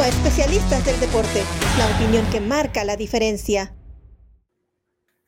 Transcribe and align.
A 0.00 0.08
Especialistas 0.08 0.86
del 0.86 0.98
Deporte, 0.98 1.42
la 1.76 1.94
opinión 1.94 2.24
que 2.30 2.40
marca 2.40 2.84
la 2.84 2.96
diferencia. 2.96 3.76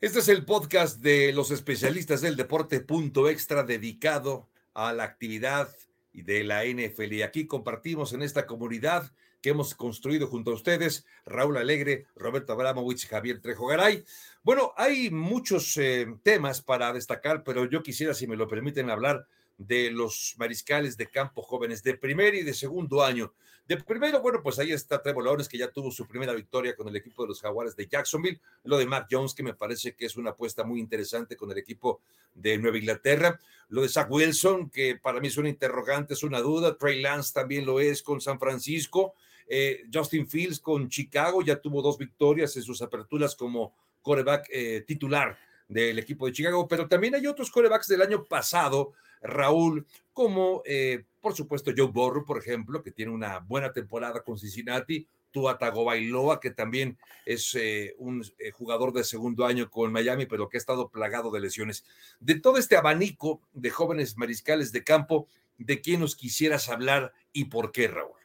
Este 0.01 0.17
es 0.17 0.27
el 0.29 0.45
podcast 0.45 0.99
de 0.99 1.31
los 1.31 1.51
especialistas 1.51 2.21
del 2.21 2.35
deporte 2.35 2.79
punto 2.79 3.29
extra 3.29 3.61
dedicado 3.61 4.49
a 4.73 4.91
la 4.91 5.03
actividad 5.03 5.69
de 6.11 6.43
la 6.43 6.65
NFL. 6.65 7.13
Y 7.13 7.21
aquí 7.21 7.45
compartimos 7.45 8.13
en 8.13 8.23
esta 8.23 8.47
comunidad 8.47 9.11
que 9.43 9.51
hemos 9.51 9.75
construido 9.75 10.25
junto 10.25 10.49
a 10.49 10.55
ustedes, 10.55 11.05
Raúl 11.23 11.57
Alegre, 11.57 12.07
Roberto 12.15 12.53
Abramovich, 12.53 13.07
Javier 13.07 13.41
Trejo 13.41 13.67
Garay. 13.67 14.03
Bueno, 14.41 14.73
hay 14.75 15.11
muchos 15.11 15.77
eh, 15.77 16.07
temas 16.23 16.61
para 16.63 16.91
destacar, 16.93 17.43
pero 17.43 17.65
yo 17.65 17.83
quisiera, 17.83 18.15
si 18.15 18.25
me 18.25 18.37
lo 18.37 18.47
permiten, 18.47 18.89
hablar 18.89 19.27
de 19.57 19.91
los 19.91 20.35
mariscales 20.37 20.97
de 20.97 21.09
campo 21.09 21.41
jóvenes 21.41 21.83
de 21.83 21.95
primer 21.95 22.35
y 22.35 22.43
de 22.43 22.53
segundo 22.53 23.03
año. 23.03 23.33
De 23.65 23.77
primero, 23.77 24.21
bueno, 24.21 24.41
pues 24.43 24.59
ahí 24.59 24.73
está 24.73 25.01
Trevor 25.01 25.23
Lawrence, 25.23 25.49
que 25.49 25.57
ya 25.57 25.71
tuvo 25.71 25.89
su 25.89 26.05
primera 26.05 26.33
victoria 26.33 26.75
con 26.75 26.89
el 26.89 26.95
equipo 26.97 27.23
de 27.23 27.29
los 27.29 27.41
Jaguares 27.41 27.77
de 27.77 27.87
Jacksonville. 27.87 28.41
Lo 28.65 28.77
de 28.77 28.85
Mac 28.85 29.07
Jones, 29.09 29.33
que 29.33 29.41
me 29.41 29.53
parece 29.53 29.95
que 29.95 30.05
es 30.05 30.17
una 30.17 30.31
apuesta 30.31 30.65
muy 30.65 30.81
interesante 30.81 31.37
con 31.37 31.49
el 31.49 31.57
equipo 31.57 32.01
de 32.33 32.57
Nueva 32.57 32.77
Inglaterra. 32.77 33.39
Lo 33.69 33.83
de 33.83 33.87
Zach 33.87 34.11
Wilson, 34.11 34.69
que 34.69 34.97
para 34.97 35.21
mí 35.21 35.29
es 35.29 35.37
una 35.37 35.47
interrogante, 35.47 36.13
es 36.13 36.23
una 36.23 36.41
duda. 36.41 36.77
Trey 36.77 37.01
Lance 37.01 37.31
también 37.33 37.65
lo 37.65 37.79
es 37.79 38.03
con 38.03 38.19
San 38.19 38.37
Francisco. 38.37 39.13
Eh, 39.47 39.83
Justin 39.93 40.27
Fields 40.27 40.59
con 40.59 40.89
Chicago 40.89 41.41
ya 41.41 41.61
tuvo 41.61 41.81
dos 41.81 41.97
victorias 41.97 42.55
en 42.57 42.63
sus 42.63 42.81
aperturas 42.81 43.33
como 43.33 43.73
coreback 44.01 44.47
eh, 44.49 44.83
titular 44.85 45.37
del 45.69 45.97
equipo 45.99 46.25
de 46.25 46.33
Chicago, 46.33 46.67
pero 46.67 46.87
también 46.87 47.15
hay 47.15 47.25
otros 47.27 47.49
corebacks 47.49 47.87
del 47.87 48.01
año 48.01 48.25
pasado 48.25 48.93
Raúl, 49.23 49.87
como 50.13 50.61
eh, 50.65 51.05
por 51.23 51.33
supuesto 51.33 51.71
Joe 51.75 51.87
Burrow, 51.87 52.25
por 52.25 52.37
ejemplo, 52.37 52.83
que 52.83 52.91
tiene 52.91 53.11
una 53.11 53.39
buena 53.39 53.71
temporada 53.71 54.21
con 54.23 54.37
Cincinnati, 54.37 55.07
Tua 55.31 55.57
Tagovailoa, 55.57 56.41
que 56.41 56.51
también 56.51 56.97
es 57.25 57.55
eh, 57.55 57.95
un 57.97 58.23
eh, 58.37 58.51
jugador 58.51 58.91
de 58.91 59.05
segundo 59.05 59.45
año 59.45 59.71
con 59.71 59.91
Miami, 59.91 60.25
pero 60.25 60.49
que 60.49 60.57
ha 60.57 60.59
estado 60.59 60.89
plagado 60.89 61.31
de 61.31 61.39
lesiones. 61.39 61.85
De 62.19 62.39
todo 62.39 62.57
este 62.57 62.75
abanico 62.75 63.41
de 63.53 63.69
jóvenes 63.69 64.17
mariscales 64.17 64.73
de 64.73 64.83
campo, 64.83 65.27
¿de 65.57 65.79
quién 65.79 66.01
nos 66.01 66.17
quisieras 66.17 66.67
hablar 66.67 67.13
y 67.31 67.45
por 67.45 67.71
qué, 67.71 67.87
Raúl? 67.87 68.19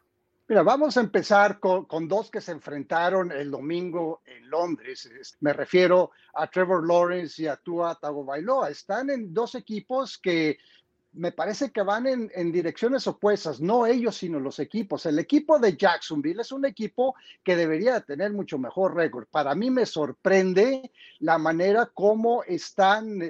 Mira, 0.49 0.63
vamos 0.63 0.97
a 0.97 1.01
empezar 1.01 1.61
con, 1.61 1.85
con, 1.85 2.09
dos 2.09 2.31
que 2.31 2.41
se 2.41 2.53
enfrentaron 2.53 3.31
el 3.31 3.51
domingo 3.51 4.23
en 4.25 4.49
Londres. 4.49 5.37
Me 5.41 5.53
refiero 5.53 6.11
a 6.33 6.47
Trevor 6.47 6.87
Lawrence 6.89 7.43
y 7.43 7.47
a 7.47 7.57
Tua 7.57 7.95
Tagovailoa. 7.95 8.71
Están 8.71 9.11
en 9.11 9.35
dos 9.35 9.55
equipos 9.55 10.17
que 10.17 10.59
me 11.13 11.33
parece 11.33 11.71
que 11.71 11.83
van 11.83 12.07
en, 12.07 12.53
direcciones 12.53 13.07
opuestas, 13.07 13.61
no 13.61 13.87
ellos, 13.87 14.17
sino 14.17 14.39
los 14.39 14.59
equipos. 14.59 15.07
El 15.07 15.19
equipo 15.19 15.59
de 15.59 15.77
Jacksonville 15.77 16.43
es 16.43 16.53
un 16.53 16.65
equipo 16.65 17.15
que 17.43 17.57
debería 17.57 18.01
tener 18.01 18.33
mucho 18.33 18.59
mejor 18.59 18.95
récord. 18.95 19.27
Para 19.31 19.55
mí 19.55 19.71
me 19.71 19.87
sorprende 19.87 20.93
la 21.19 21.39
manera 21.39 21.87
como 21.87 22.43
están 22.45 23.21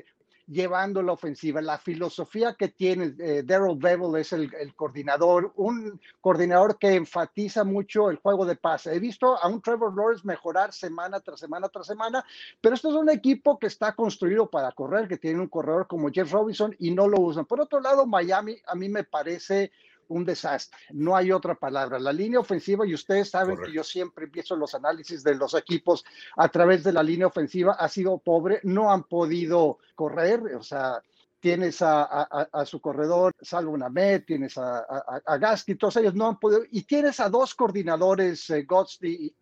llevando 0.48 1.02
la 1.02 1.12
ofensiva. 1.12 1.60
La 1.60 1.78
filosofía 1.78 2.54
que 2.54 2.68
tiene 2.68 3.14
eh, 3.18 3.42
Daryl 3.44 3.76
Bevel 3.76 4.20
es 4.20 4.32
el, 4.32 4.50
coordinador, 4.74 5.52
un 5.56 6.00
coordinador 6.20 6.78
que 6.78 6.94
enfatiza 6.94 7.64
mucho 7.64 8.10
el 8.10 8.16
juego 8.16 8.46
de 8.46 8.56
pase. 8.56 8.94
He 8.94 8.98
visto 8.98 9.36
a 9.36 9.48
un 9.48 9.60
Trevor 9.60 9.94
Lawrence 9.94 10.26
mejorar 10.26 10.72
semana 10.72 11.20
tras 11.20 11.40
semana 11.40 11.68
tras 11.68 11.86
semana, 11.86 12.24
pero 12.60 12.74
esto 12.74 12.88
es 12.88 12.94
un 12.94 13.10
equipo 13.10 13.58
que 13.58 13.66
está 13.66 13.94
construido 13.94 14.48
para 14.48 14.72
correr, 14.72 15.06
que 15.08 15.18
tiene 15.18 15.40
un 15.40 15.48
corredor 15.48 15.86
como 15.86 16.10
Jeff 16.10 16.32
Robinson 16.32 16.74
y 16.78 16.90
no 16.90 17.06
lo 17.06 17.20
usan. 17.20 17.44
Por 17.44 17.60
otro 17.60 17.80
lado, 17.80 18.06
Miami 18.06 18.56
a 18.66 18.74
mí 18.74 18.88
me 18.88 19.04
parece 19.04 19.70
un 20.08 20.24
desastre, 20.24 20.76
no 20.90 21.16
hay 21.16 21.32
otra 21.32 21.54
palabra. 21.54 21.98
La 21.98 22.12
línea 22.12 22.40
ofensiva, 22.40 22.86
y 22.86 22.94
ustedes 22.94 23.30
saben 23.30 23.56
que 23.56 23.72
yo 23.72 23.84
siempre 23.84 24.24
empiezo 24.24 24.56
los 24.56 24.74
análisis 24.74 25.22
de 25.22 25.34
los 25.34 25.54
equipos 25.54 26.04
a 26.36 26.48
través 26.48 26.84
de 26.84 26.92
la 26.92 27.02
línea 27.02 27.26
ofensiva, 27.26 27.74
ha 27.74 27.88
sido 27.88 28.18
pobre, 28.18 28.60
no 28.64 28.92
han 28.92 29.04
podido 29.04 29.78
correr, 29.94 30.40
o 30.56 30.62
sea, 30.62 31.02
tienes 31.40 31.82
a, 31.82 32.48
su 32.66 32.80
corredor, 32.80 33.32
salvo 33.40 33.72
una 33.72 33.88
Met, 33.88 34.26
tienes 34.26 34.58
a, 34.58 34.78
a, 35.24 35.56
todos 35.78 35.96
ellos 35.96 36.14
no 36.14 36.26
han 36.26 36.38
podido, 36.38 36.62
y 36.70 36.82
tienes 36.82 37.20
a 37.20 37.28
dos 37.28 37.54
coordinadores, 37.54 38.50
eh, 38.50 38.66
Gotzi 38.66 39.34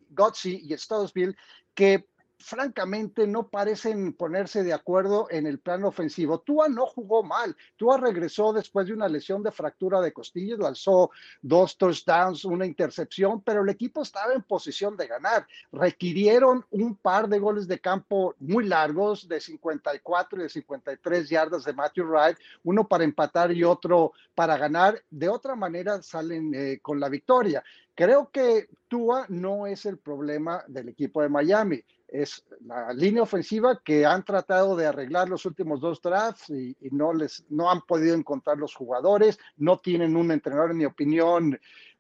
y 0.63 0.77
Stoutsville, 0.77 1.37
que 1.75 2.07
francamente 2.39 3.27
no 3.27 3.49
parecen 3.49 4.13
ponerse 4.13 4.63
de 4.63 4.73
acuerdo 4.73 5.27
en 5.31 5.47
el 5.47 5.59
plano 5.59 5.89
ofensivo. 5.89 6.41
Tua 6.41 6.69
no 6.69 6.87
jugó 6.87 7.23
mal. 7.23 7.57
Tua 7.77 7.97
regresó 7.99 8.53
después 8.53 8.87
de 8.87 8.93
una 8.93 9.09
lesión 9.09 9.43
de 9.43 9.51
fractura 9.51 10.01
de 10.01 10.13
costillas, 10.13 10.61
alzó 10.61 11.11
dos 11.43 11.77
touchdowns, 11.77 12.45
una 12.45 12.67
intercepción, 12.67 13.41
pero 13.43 13.63
el 13.63 13.69
equipo 13.69 14.03
estaba 14.03 14.35
en 14.35 14.43
posición 14.43 14.97
de 14.97 15.07
ganar. 15.07 15.47
Requirieron 15.73 16.65
un 16.71 16.97
par 16.97 17.29
de 17.29 17.39
goles 17.39 17.67
de 17.67 17.81
campo 17.81 18.35
muy 18.39 18.67
largos, 18.67 19.27
de 19.29 19.41
54 19.41 20.39
y 20.39 20.43
de 20.43 20.49
53 20.49 21.29
yardas 21.29 21.65
de 21.65 21.73
Matthew 21.73 22.07
Wright, 22.07 22.39
uno 22.65 22.87
para 22.87 23.05
empatar 23.05 23.51
y 23.53 23.65
otro 23.65 24.13
para 24.35 24.57
ganar. 24.57 25.03
De 25.11 25.29
otra 25.29 25.55
manera 25.55 26.03
salen 26.03 26.55
eh, 26.55 26.79
con 26.83 27.01
la 27.01 27.09
victoria. 27.09 27.65
Creo 27.95 28.31
que 28.31 28.69
Tua 28.89 29.25
no 29.31 29.67
es 29.67 29.87
el 29.87 29.97
problema 29.99 30.63
del 30.69 30.91
equipo 30.91 31.23
de 31.23 31.31
Miami 31.31 31.83
es 32.09 32.45
la 32.65 32.93
línea 32.93 33.23
ofensiva 33.23 33.81
que 33.85 34.07
han 34.07 34.25
tratado 34.25 34.77
de 34.77 34.87
arreglar 34.87 35.29
los 35.29 35.45
últimos 35.45 35.81
dos 35.81 36.01
drafts 36.01 36.51
y, 36.51 36.77
no 36.93 37.13
les 37.13 37.45
no 37.49 37.71
han 37.71 37.83
podido 37.83 38.15
encontrar 38.15 38.59
los 38.59 38.75
jugadores, 38.75 39.39
no 39.57 39.79
tienen 39.79 40.17
un 40.17 40.31
entrenador, 40.31 40.71
en 40.71 40.77
mi 40.79 40.85
opinión, 40.85 41.59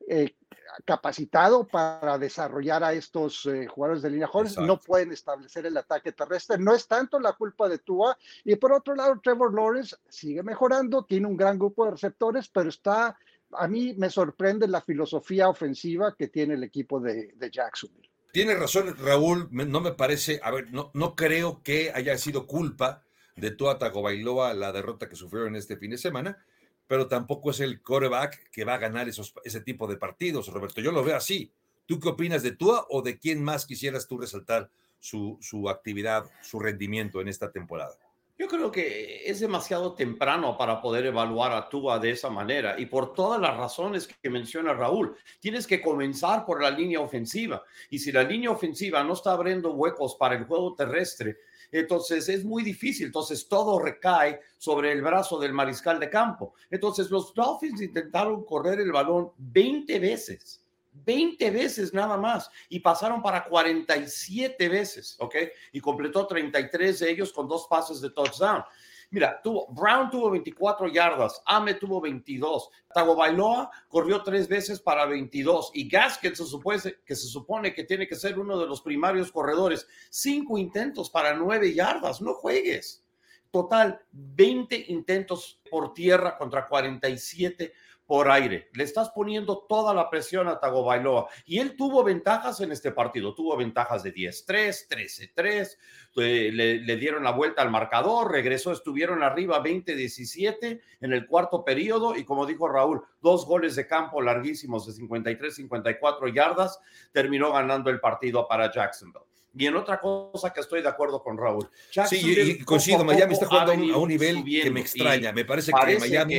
eh, 0.09 0.37
capacitado 0.85 1.67
para 1.67 2.19
desarrollar 2.19 2.85
a 2.85 2.93
estos 2.93 3.47
eh, 3.47 3.67
jugadores 3.67 4.03
de 4.03 4.11
línea 4.11 4.29
jóvenes, 4.29 4.57
no 4.59 4.79
pueden 4.79 5.13
establecer 5.13 5.67
el 5.67 5.77
ataque 5.77 6.13
terrestre, 6.13 6.59
no 6.59 6.75
es 6.75 6.87
tanto 6.87 7.19
la 7.19 7.33
culpa 7.33 7.69
de 7.69 7.79
Tua, 7.79 8.17
y 8.45 8.55
por 8.57 8.73
otro 8.73 8.95
lado, 8.95 9.21
Trevor 9.23 9.55
Lawrence 9.55 9.97
sigue 10.09 10.43
mejorando, 10.43 11.05
tiene 11.05 11.27
un 11.27 11.37
gran 11.37 11.59
grupo 11.59 11.85
de 11.85 11.93
receptores, 11.93 12.49
pero 12.49 12.69
está, 12.69 13.19
a 13.53 13.69
mí 13.69 13.95
me 13.97 14.11
sorprende 14.11 14.69
la 14.69 14.81
filosofía 14.81 15.49
ofensiva 15.49 16.15
que 16.17 16.29
tiene 16.29 16.55
el 16.55 16.65
equipo 16.65 17.01
de, 17.01 17.33
de 17.35 17.51
Jacksonville. 17.51 18.11
Tiene 18.37 18.55
razón, 18.55 18.95
Raúl, 18.99 19.49
no 19.51 19.81
me 19.81 19.93
parece, 19.93 20.41
a 20.43 20.51
ver, 20.51 20.71
no, 20.71 20.91
no 20.93 21.17
creo 21.17 21.63
que 21.63 21.91
haya 21.95 22.19
sido 22.19 22.47
culpa 22.47 23.03
de 23.35 23.51
Tua 23.51 23.79
Tagovailoa 23.79 24.53
la 24.53 24.73
derrota 24.73 25.09
que 25.09 25.17
sufrió 25.17 25.47
en 25.47 25.57
este 25.57 25.79
fin 25.79 25.93
de 25.93 25.97
semana, 25.97 26.45
pero 26.87 27.09
tampoco 27.09 27.51
es 27.51 27.61
el 27.61 27.81
coreback 27.81 28.51
que 28.51 28.67
va 28.67 28.75
a 28.75 28.79
ganar 28.79 29.09
esos, 29.09 29.33
ese 29.43 29.63
tipo 29.63 29.87
de 29.87 29.97
partidos, 29.97 30.49
Roberto. 30.49 30.83
Yo 30.83 30.93
lo 30.93 31.03
veo 31.03 31.17
así. 31.17 31.51
¿Tú 31.87 31.99
qué 31.99 32.11
opinas 32.11 32.43
de 32.43 32.53
Tua 32.53 32.87
o 32.91 33.01
de 33.01 33.19
quién 33.19 33.43
más 33.43 33.65
quisieras 33.65 34.07
tú 34.07 34.19
resaltar 34.19 34.71
su, 35.01 35.39
su 35.41 35.71
actividad, 35.71 36.31
su 36.43 36.61
rendimiento 36.61 37.23
en 37.23 37.29
esta 37.29 37.53
temporada? 37.53 37.97
Yo 38.39 38.49
creo 38.49 38.71
que 38.71 39.23
es 39.25 39.41
demasiado 39.41 39.95
temprano 39.95 40.59
para 40.59 40.83
poder 40.83 41.07
evaluar 41.07 41.53
a 41.53 41.71
Tua 41.71 41.99
de 41.99 42.11
esa 42.11 42.29
manera 42.29 42.79
y 42.79 42.85
por 42.85 43.15
todas 43.15 43.41
las 43.41 43.57
razones 43.57 44.07
que 44.07 44.29
menciona 44.29 44.75
Raúl. 44.75 45.17
Tienes 45.41 45.67
que 45.67 45.81
comenzar 45.81 46.45
por 46.45 46.63
la 46.63 46.71
línea 46.71 47.01
ofensiva 47.01 47.65
y 47.89 47.99
si 47.99 48.13
la 48.13 48.25
línea 48.25 48.51
ofensiva 48.51 49.03
no 49.03 49.15
está 49.15 49.33
abriendo 49.33 49.73
huecos 49.73 50.17
para 50.17 50.35
el 50.35 50.45
juego 50.45 50.75
terrestre, 50.75 51.39
entonces 51.73 52.29
es 52.29 52.45
muy 52.45 52.63
difícil. 52.63 53.07
Entonces 53.07 53.49
todo 53.49 53.79
recae 53.79 54.39
sobre 54.59 54.93
el 54.93 55.01
brazo 55.01 55.39
del 55.39 55.55
mariscal 55.55 55.99
de 55.99 56.11
campo. 56.11 56.53
Entonces 56.71 57.11
los 57.11 57.33
Dolphins 57.33 57.81
intentaron 57.81 58.45
correr 58.45 58.81
el 58.81 58.93
balón 58.93 59.33
20 59.39 59.99
veces 59.99 60.66
20 61.07 61.51
veces 61.51 61.95
nada 61.95 62.17
más 62.17 62.51
y 62.69 62.81
pasaron 62.81 63.23
para 63.23 63.45
47 63.45 64.69
veces, 64.69 65.17
¿ok? 65.21 65.37
Y 65.73 65.81
completó 65.81 66.27
33 66.27 66.99
de 66.99 67.11
ellos 67.11 67.33
con 67.33 67.49
dos 67.49 67.67
pases 67.69 68.01
de 68.01 68.11
touchdown. 68.11 68.65
Mira, 69.11 69.41
tuvo, 69.41 69.69
Brown 69.73 70.11
tuvo 70.11 70.31
24 70.31 70.89
yardas, 70.89 71.41
Ame 71.47 71.75
tuvo 71.75 72.01
22, 72.01 72.69
Tagovailoa 72.93 73.71
corrió 73.89 74.23
tres 74.25 74.49
veces 74.49 74.81
para 74.81 75.07
22 75.07 75.71
y 75.75 75.89
Gasket 75.89 76.35
se 76.35 76.45
supone, 76.45 76.81
que 77.05 77.15
se 77.15 77.29
supone 77.29 77.73
que 77.73 77.85
tiene 77.85 78.09
que 78.09 78.17
ser 78.17 78.37
uno 78.37 78.59
de 78.59 78.67
los 78.67 78.83
primarios 78.83 79.31
corredores, 79.31 79.87
cinco 80.11 80.59
intentos 80.59 81.09
para 81.09 81.35
nueve 81.35 81.73
yardas, 81.73 82.21
no 82.21 82.35
juegues. 82.35 83.05
Total, 83.53 84.01
20 84.11 84.87
intentos 84.89 85.61
por 85.71 85.95
tierra 85.95 86.37
contra 86.37 86.67
47 86.67 87.73
por 88.07 88.31
aire. 88.31 88.71
Le 88.75 88.85
estás 88.85 89.11
poniendo 89.11 89.67
toda 89.69 89.93
la 89.93 90.09
presión 90.09 90.49
a 90.49 90.61
Tagovailoa. 90.61 91.29
Y 91.45 91.59
él 91.59 91.77
tuvo 91.77 92.05
ventajas 92.05 92.61
en 92.61 92.73
este 92.73 92.93
partido. 92.93 93.35
Tuvo 93.35 93.57
ventajas 93.57 94.03
de 94.03 94.15
10-3, 94.15 94.89
13-3. 94.89 95.77
Eh, 96.17 96.51
le, 96.53 96.97
dieron 96.97 97.25
la 97.25 97.33
vuelta 97.33 97.63
al 97.63 97.71
marcador. 97.71 98.31
Regresó, 98.31 98.73
estuvieron 98.73 99.23
arriba 99.23 99.63
20-17 99.63 100.81
en 101.01 101.13
el 101.13 101.27
cuarto 101.27 101.65
periodo. 101.65 102.17
Y 102.17 102.25
como 102.25 102.47
dijo 102.47 102.69
Raúl, 102.69 103.03
dos 103.21 103.45
goles 103.45 103.75
de 103.75 103.87
campo 103.87 104.23
larguísimos 104.23 104.87
de 104.87 105.03
53-54 105.03 106.33
yardas. 106.33 106.79
Terminó 107.13 107.53
ganando 107.53 107.91
el 107.91 108.01
partido 108.01 108.47
para 108.47 108.73
Jacksonville. 108.73 109.27
Y 109.59 109.67
en 109.67 109.75
otra 109.75 109.99
cosa 109.99 110.53
que 110.53 110.61
estoy 110.61 110.83
de 110.83 110.89
acuerdo 110.89 111.23
con 111.23 111.39
Raúl. 111.39 111.69
Sí, 111.91 112.21
y, 112.23 112.59
coincido, 112.63 113.03
Miami 113.05 113.33
está 113.33 113.47
jugando 113.47 113.73
a 113.73 113.99
un, 113.99 114.09
nivel 114.09 114.45
que 114.45 114.71
me 114.71 114.81
extraña. 114.81 115.33
Me 115.33 115.47
parece, 115.47 115.73
que 115.73 115.99
Miami 115.99 116.35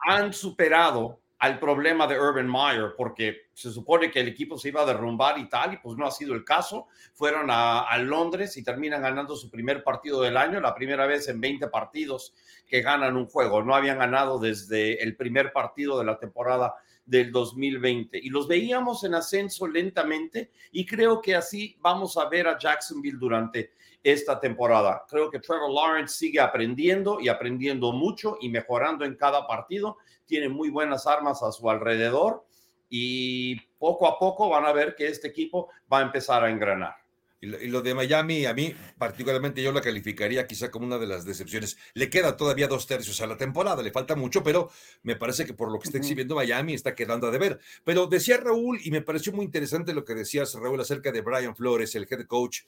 han 0.00 0.32
superado 0.32 1.20
al 1.38 1.60
problema 1.60 2.06
de 2.08 2.18
Urban 2.18 2.50
Meyer, 2.50 2.94
porque 2.96 3.48
se 3.54 3.70
supone 3.70 4.10
que 4.10 4.20
el 4.20 4.28
equipo 4.28 4.58
se 4.58 4.68
iba 4.68 4.82
a 4.82 4.86
derrumbar 4.86 5.38
y 5.38 5.48
tal, 5.48 5.74
y 5.74 5.76
pues 5.76 5.96
no 5.96 6.04
ha 6.04 6.10
sido 6.10 6.34
el 6.34 6.44
caso. 6.44 6.88
Fueron 7.14 7.48
a, 7.50 7.82
a, 7.82 7.98
Londres 7.98 8.56
y 8.56 8.64
terminan 8.64 9.02
ganando 9.02 9.36
su 9.36 9.48
primer 9.48 9.84
partido 9.84 10.20
del 10.20 10.36
año, 10.36 10.60
la 10.60 10.74
primera 10.74 11.06
vez 11.06 11.28
en 11.28 11.40
20 11.40 11.68
partidos 11.68 12.34
que 12.66 12.82
ganan 12.82 13.16
un 13.16 13.26
juego. 13.26 13.62
No 13.62 13.74
habían 13.74 13.98
ganado 13.98 14.40
desde 14.40 15.00
el 15.02 15.16
primer 15.16 15.52
partido 15.52 15.98
de 15.98 16.04
la 16.06 16.18
temporada 16.18 16.74
del 17.08 17.32
2020. 17.32 18.20
Y 18.22 18.28
los 18.28 18.46
veíamos 18.46 19.02
en 19.04 19.14
ascenso 19.14 19.66
lentamente 19.66 20.50
y 20.70 20.84
creo 20.84 21.20
que 21.22 21.34
así 21.34 21.76
vamos 21.80 22.16
a 22.18 22.28
ver 22.28 22.46
a 22.46 22.58
Jacksonville 22.58 23.18
durante 23.18 23.72
esta 24.12 24.40
temporada. 24.40 25.04
Creo 25.08 25.30
que 25.30 25.40
Trevor 25.40 25.70
Lawrence 25.70 26.16
sigue 26.16 26.40
aprendiendo 26.40 27.20
y 27.20 27.28
aprendiendo 27.28 27.92
mucho 27.92 28.36
y 28.40 28.48
mejorando 28.48 29.04
en 29.04 29.16
cada 29.16 29.46
partido. 29.46 29.98
Tiene 30.26 30.48
muy 30.48 30.70
buenas 30.70 31.06
armas 31.06 31.42
a 31.42 31.52
su 31.52 31.68
alrededor 31.70 32.44
y 32.90 33.60
poco 33.78 34.06
a 34.06 34.18
poco 34.18 34.48
van 34.48 34.64
a 34.64 34.72
ver 34.72 34.94
que 34.94 35.08
este 35.08 35.28
equipo 35.28 35.68
va 35.92 35.98
a 35.98 36.02
empezar 36.02 36.44
a 36.44 36.50
engranar. 36.50 36.96
Y 37.40 37.46
lo, 37.68 37.82
de 37.82 37.94
Miami, 37.94 38.46
a 38.46 38.52
mí 38.52 38.74
particularmente 38.98 39.62
yo 39.62 39.70
la 39.70 39.80
calificaría 39.80 40.44
quizá 40.48 40.72
como 40.72 40.86
una 40.86 40.98
de 40.98 41.06
las 41.06 41.24
decepciones. 41.24 41.78
Le 41.94 42.10
queda 42.10 42.36
todavía 42.36 42.66
dos 42.66 42.88
tercios 42.88 43.20
a 43.20 43.28
la 43.28 43.36
temporada, 43.36 43.80
le 43.80 43.92
falta 43.92 44.16
mucho, 44.16 44.42
pero 44.42 44.70
me 45.04 45.14
parece 45.14 45.46
que 45.46 45.54
por 45.54 45.70
lo 45.70 45.78
que 45.78 45.86
está 45.86 45.98
exhibiendo 45.98 46.34
Miami 46.34 46.74
está 46.74 46.96
quedando 46.96 47.28
a 47.28 47.30
deber. 47.30 47.60
Pero 47.84 48.08
decía 48.08 48.38
Raúl, 48.38 48.80
y 48.82 48.90
me 48.90 49.02
pareció 49.02 49.32
muy 49.32 49.44
interesante 49.44 49.94
lo 49.94 50.04
que 50.04 50.16
decías, 50.16 50.52
Raúl, 50.54 50.80
acerca 50.80 51.12
de 51.12 51.20
Brian 51.20 51.54
Flores, 51.54 51.94
el 51.94 52.08
head 52.10 52.26
coach 52.26 52.62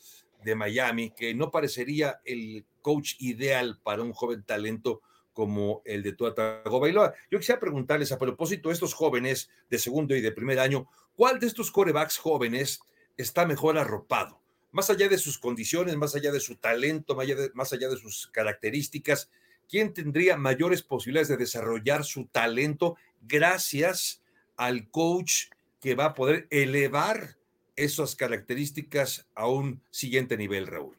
de 0.44 0.54
Miami, 0.54 1.10
que 1.10 1.34
no 1.34 1.50
parecería 1.50 2.20
el 2.24 2.64
coach 2.82 3.14
ideal 3.18 3.78
para 3.82 4.02
un 4.02 4.12
joven 4.12 4.42
talento 4.42 5.02
como 5.32 5.82
el 5.84 6.02
de 6.02 6.12
Tua 6.12 6.34
Tagovailoa. 6.34 7.14
Yo 7.30 7.38
quisiera 7.38 7.60
preguntarles 7.60 8.12
a 8.12 8.18
propósito 8.18 8.68
de 8.68 8.74
estos 8.74 8.94
jóvenes 8.94 9.50
de 9.68 9.78
segundo 9.78 10.14
y 10.16 10.20
de 10.20 10.32
primer 10.32 10.58
año, 10.58 10.88
¿cuál 11.14 11.38
de 11.38 11.46
estos 11.46 11.70
corebacks 11.70 12.18
jóvenes 12.18 12.80
está 13.16 13.46
mejor 13.46 13.78
arropado? 13.78 14.40
más 14.72 14.90
allá 14.90 15.08
de 15.08 15.18
sus 15.18 15.38
condiciones, 15.38 15.96
más 15.96 16.14
allá 16.14 16.32
de 16.32 16.40
su 16.40 16.56
talento, 16.56 17.14
más 17.14 17.24
allá 17.24 17.36
de, 17.36 17.50
más 17.54 17.72
allá 17.72 17.88
de 17.88 17.96
sus 17.96 18.28
características, 18.28 19.30
¿quién 19.68 19.92
tendría 19.92 20.36
mayores 20.36 20.82
posibilidades 20.82 21.28
de 21.28 21.36
desarrollar 21.36 22.04
su 22.04 22.26
talento 22.26 22.96
gracias 23.20 24.22
al 24.56 24.90
coach 24.90 25.46
que 25.80 25.94
va 25.94 26.06
a 26.06 26.14
poder 26.14 26.46
elevar 26.50 27.36
esas 27.84 28.14
características 28.14 29.26
a 29.34 29.48
un 29.48 29.82
siguiente 29.90 30.36
nivel, 30.36 30.66
Raúl? 30.66 30.96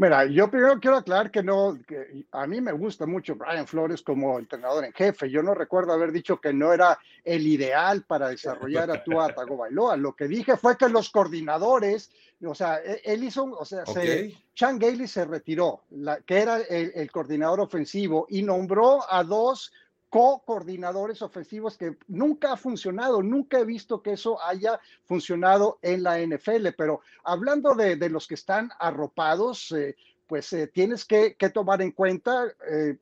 Mira, 0.00 0.26
yo 0.26 0.48
primero 0.48 0.78
quiero 0.78 0.96
aclarar 0.96 1.28
que 1.28 1.42
no, 1.42 1.76
que 1.84 2.24
a 2.30 2.46
mí 2.46 2.60
me 2.60 2.70
gusta 2.70 3.04
mucho 3.04 3.34
Brian 3.34 3.66
Flores 3.66 4.00
como 4.00 4.38
entrenador 4.38 4.84
en 4.84 4.92
jefe. 4.92 5.28
Yo 5.28 5.42
no 5.42 5.54
recuerdo 5.54 5.92
haber 5.92 6.12
dicho 6.12 6.40
que 6.40 6.52
no 6.52 6.72
era 6.72 6.96
el 7.24 7.44
ideal 7.44 8.04
para 8.04 8.28
desarrollar 8.28 8.92
a 8.92 9.02
Tua 9.04 9.34
Tagovailoa. 9.34 9.96
Lo 9.96 10.14
que 10.14 10.28
dije 10.28 10.56
fue 10.56 10.78
que 10.78 10.88
los 10.88 11.10
coordinadores, 11.10 12.12
o 12.44 12.54
sea, 12.54 12.76
e, 12.76 13.00
él 13.04 13.24
hizo, 13.24 13.46
o 13.46 13.64
sea, 13.64 13.84
se, 13.86 14.36
Chan 14.54 14.78
Gailey 14.78 15.08
se 15.08 15.24
retiró, 15.24 15.82
la, 15.90 16.20
que 16.20 16.38
era 16.38 16.58
el, 16.58 16.92
el 16.94 17.10
coordinador 17.10 17.58
ofensivo, 17.58 18.28
y 18.30 18.42
nombró 18.42 19.00
a 19.12 19.24
dos 19.24 19.72
co-coordinadores 20.10 21.22
ofensivos 21.22 21.76
que 21.76 21.96
nunca 22.08 22.52
ha 22.52 22.56
funcionado, 22.56 23.22
nunca 23.22 23.58
he 23.58 23.64
visto 23.64 24.02
que 24.02 24.12
eso 24.12 24.42
haya 24.42 24.80
funcionado 25.04 25.78
en 25.82 26.02
la 26.02 26.20
NFL, 26.20 26.68
pero 26.76 27.00
hablando 27.24 27.74
de, 27.74 27.96
de 27.96 28.08
los 28.08 28.26
que 28.26 28.34
están 28.34 28.70
arropados, 28.78 29.72
eh, 29.72 29.96
pues 30.26 30.52
eh, 30.52 30.66
tienes 30.68 31.04
que, 31.04 31.34
que, 31.34 31.50
tomar 31.50 31.82
en 31.82 31.92
cuenta, 31.92 32.46
eh, 32.70 32.96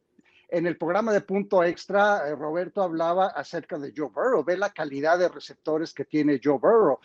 en 0.48 0.66
el 0.66 0.76
programa 0.76 1.12
de 1.12 1.20
punto 1.20 1.62
extra, 1.62 2.34
Roberto 2.34 2.82
hablaba 2.82 3.26
acerca 3.28 3.78
de 3.78 3.92
Joe 3.96 4.10
Burrow, 4.10 4.44
ve 4.44 4.56
la 4.56 4.70
calidad 4.70 5.18
de 5.18 5.28
receptores 5.28 5.92
que 5.92 6.04
tiene 6.04 6.40
Joe 6.42 6.58
Burrow. 6.58 7.00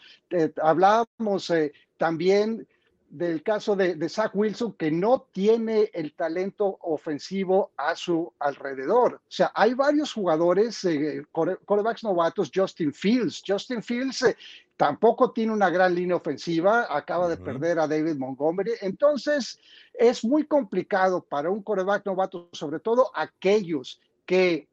hablábamos 0.62 1.51
también 1.97 2.68
del 3.12 3.44
caso 3.44 3.75
de, 3.75 3.96
de, 3.96 4.08
Zach 4.08 4.31
Wilson, 4.34 4.74
que 4.74 4.90
no 4.90 5.28
tiene 5.34 5.92
el 5.94 6.13
talento 6.13 6.78
ofensivo 6.81 7.72
a 7.75 7.94
su 7.96 8.31
alrededor. 8.40 9.16
O 9.16 9.19
sea, 9.28 9.52
hay 9.54 9.74
varios 9.74 10.13
jugadores, 10.13 10.84
eh, 10.86 11.22
corebacks 11.31 12.06
novatos, 12.06 12.50
Justin 12.56 12.94
Fields. 12.94 13.44
Justin 13.46 13.84
Fields 13.84 14.24
eh, 14.24 14.38
tampoco 14.78 15.31
tiene 15.31 15.52
una 15.52 15.69
gran 15.69 15.94
línea 15.94 16.16
ofensiva, 16.16 16.88
acaba 16.90 17.28
de 17.28 17.36
perder 17.36 17.80
a 17.80 17.88
David 17.88 18.16
Montgomery. 18.16 18.72
Entonces, 18.80 19.60
es 19.94 20.24
muy 20.24 20.46
complicado 20.46 21.22
para 21.22 21.50
un 21.50 21.62
coreback 21.62 22.06
novato, 22.06 22.48
sobre 22.54 22.80
todo 22.80 23.12
aquellos 23.14 24.00
que 24.25 24.69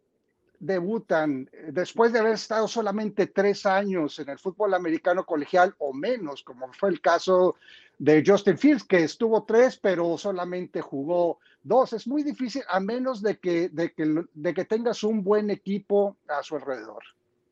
debutan 0.60 1.48
eh, 1.52 1.70
después 1.72 2.12
de 2.12 2.18
haber 2.18 2.34
estado 2.34 2.68
solamente 2.68 3.26
tres 3.26 3.66
años 3.66 4.18
en 4.18 4.28
el 4.28 4.38
fútbol 4.38 4.74
americano 4.74 5.24
colegial 5.24 5.74
o 5.78 5.92
menos, 5.92 6.42
como 6.42 6.72
fue 6.72 6.90
el 6.90 7.00
caso 7.00 7.56
de 7.98 8.22
Justin 8.24 8.58
Fields, 8.58 8.84
que 8.84 9.04
estuvo 9.04 9.44
tres, 9.44 9.76
pero 9.76 10.16
solamente 10.18 10.80
jugó 10.80 11.38
dos. 11.62 11.92
Es 11.92 12.06
muy 12.06 12.22
difícil 12.22 12.62
a 12.68 12.80
menos 12.80 13.22
de 13.22 13.38
que, 13.38 13.68
de 13.70 13.92
que, 13.92 14.24
de 14.32 14.54
que 14.54 14.64
tengas 14.64 15.02
un 15.02 15.24
buen 15.24 15.50
equipo 15.50 16.16
a 16.28 16.42
su 16.42 16.56
alrededor. 16.56 17.02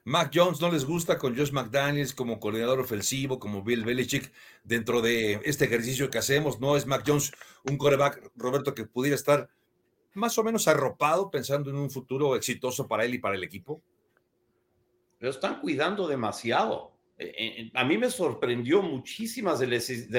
Mac 0.05 0.31
Jones 0.33 0.61
no 0.61 0.71
les 0.71 0.85
gusta 0.85 1.19
con 1.19 1.37
Josh 1.37 1.51
McDaniels 1.51 2.15
como 2.15 2.39
coordinador 2.39 2.79
ofensivo, 2.79 3.41
como 3.41 3.65
Bill 3.65 3.85
Belichick, 3.85 4.33
dentro 4.63 5.03
de 5.03 5.41
este 5.45 5.65
ejercicio 5.65 6.11
que 6.11 6.19
hacemos. 6.19 6.61
No 6.61 6.77
es 6.77 6.87
Mac 6.87 7.03
Jones 7.05 7.33
un 7.65 7.77
coreback, 7.77 8.31
Roberto, 8.37 8.73
que 8.73 8.85
pudiera 8.85 9.17
estar 9.17 9.49
más 10.17 10.37
o 10.39 10.45
menos 10.45 10.67
arropado 10.67 11.31
pensando 11.31 11.71
en 11.71 11.77
un 11.77 11.91
futuro 11.91 12.37
exitoso 12.37 12.89
para 12.89 13.05
él 13.05 13.15
y 13.15 13.19
para 13.19 13.37
el 13.37 13.45
equipo. 13.45 13.81
Lo 15.21 15.31
están 15.31 15.61
cuidando 15.61 16.09
demasiado. 16.09 16.96
Eh, 17.19 17.33
eh, 17.39 17.71
a 17.73 17.83
mí 17.83 17.97
me 17.97 18.11
sorprendió 18.11 18.83
muchísimas 18.83 19.59
de, 19.59 19.67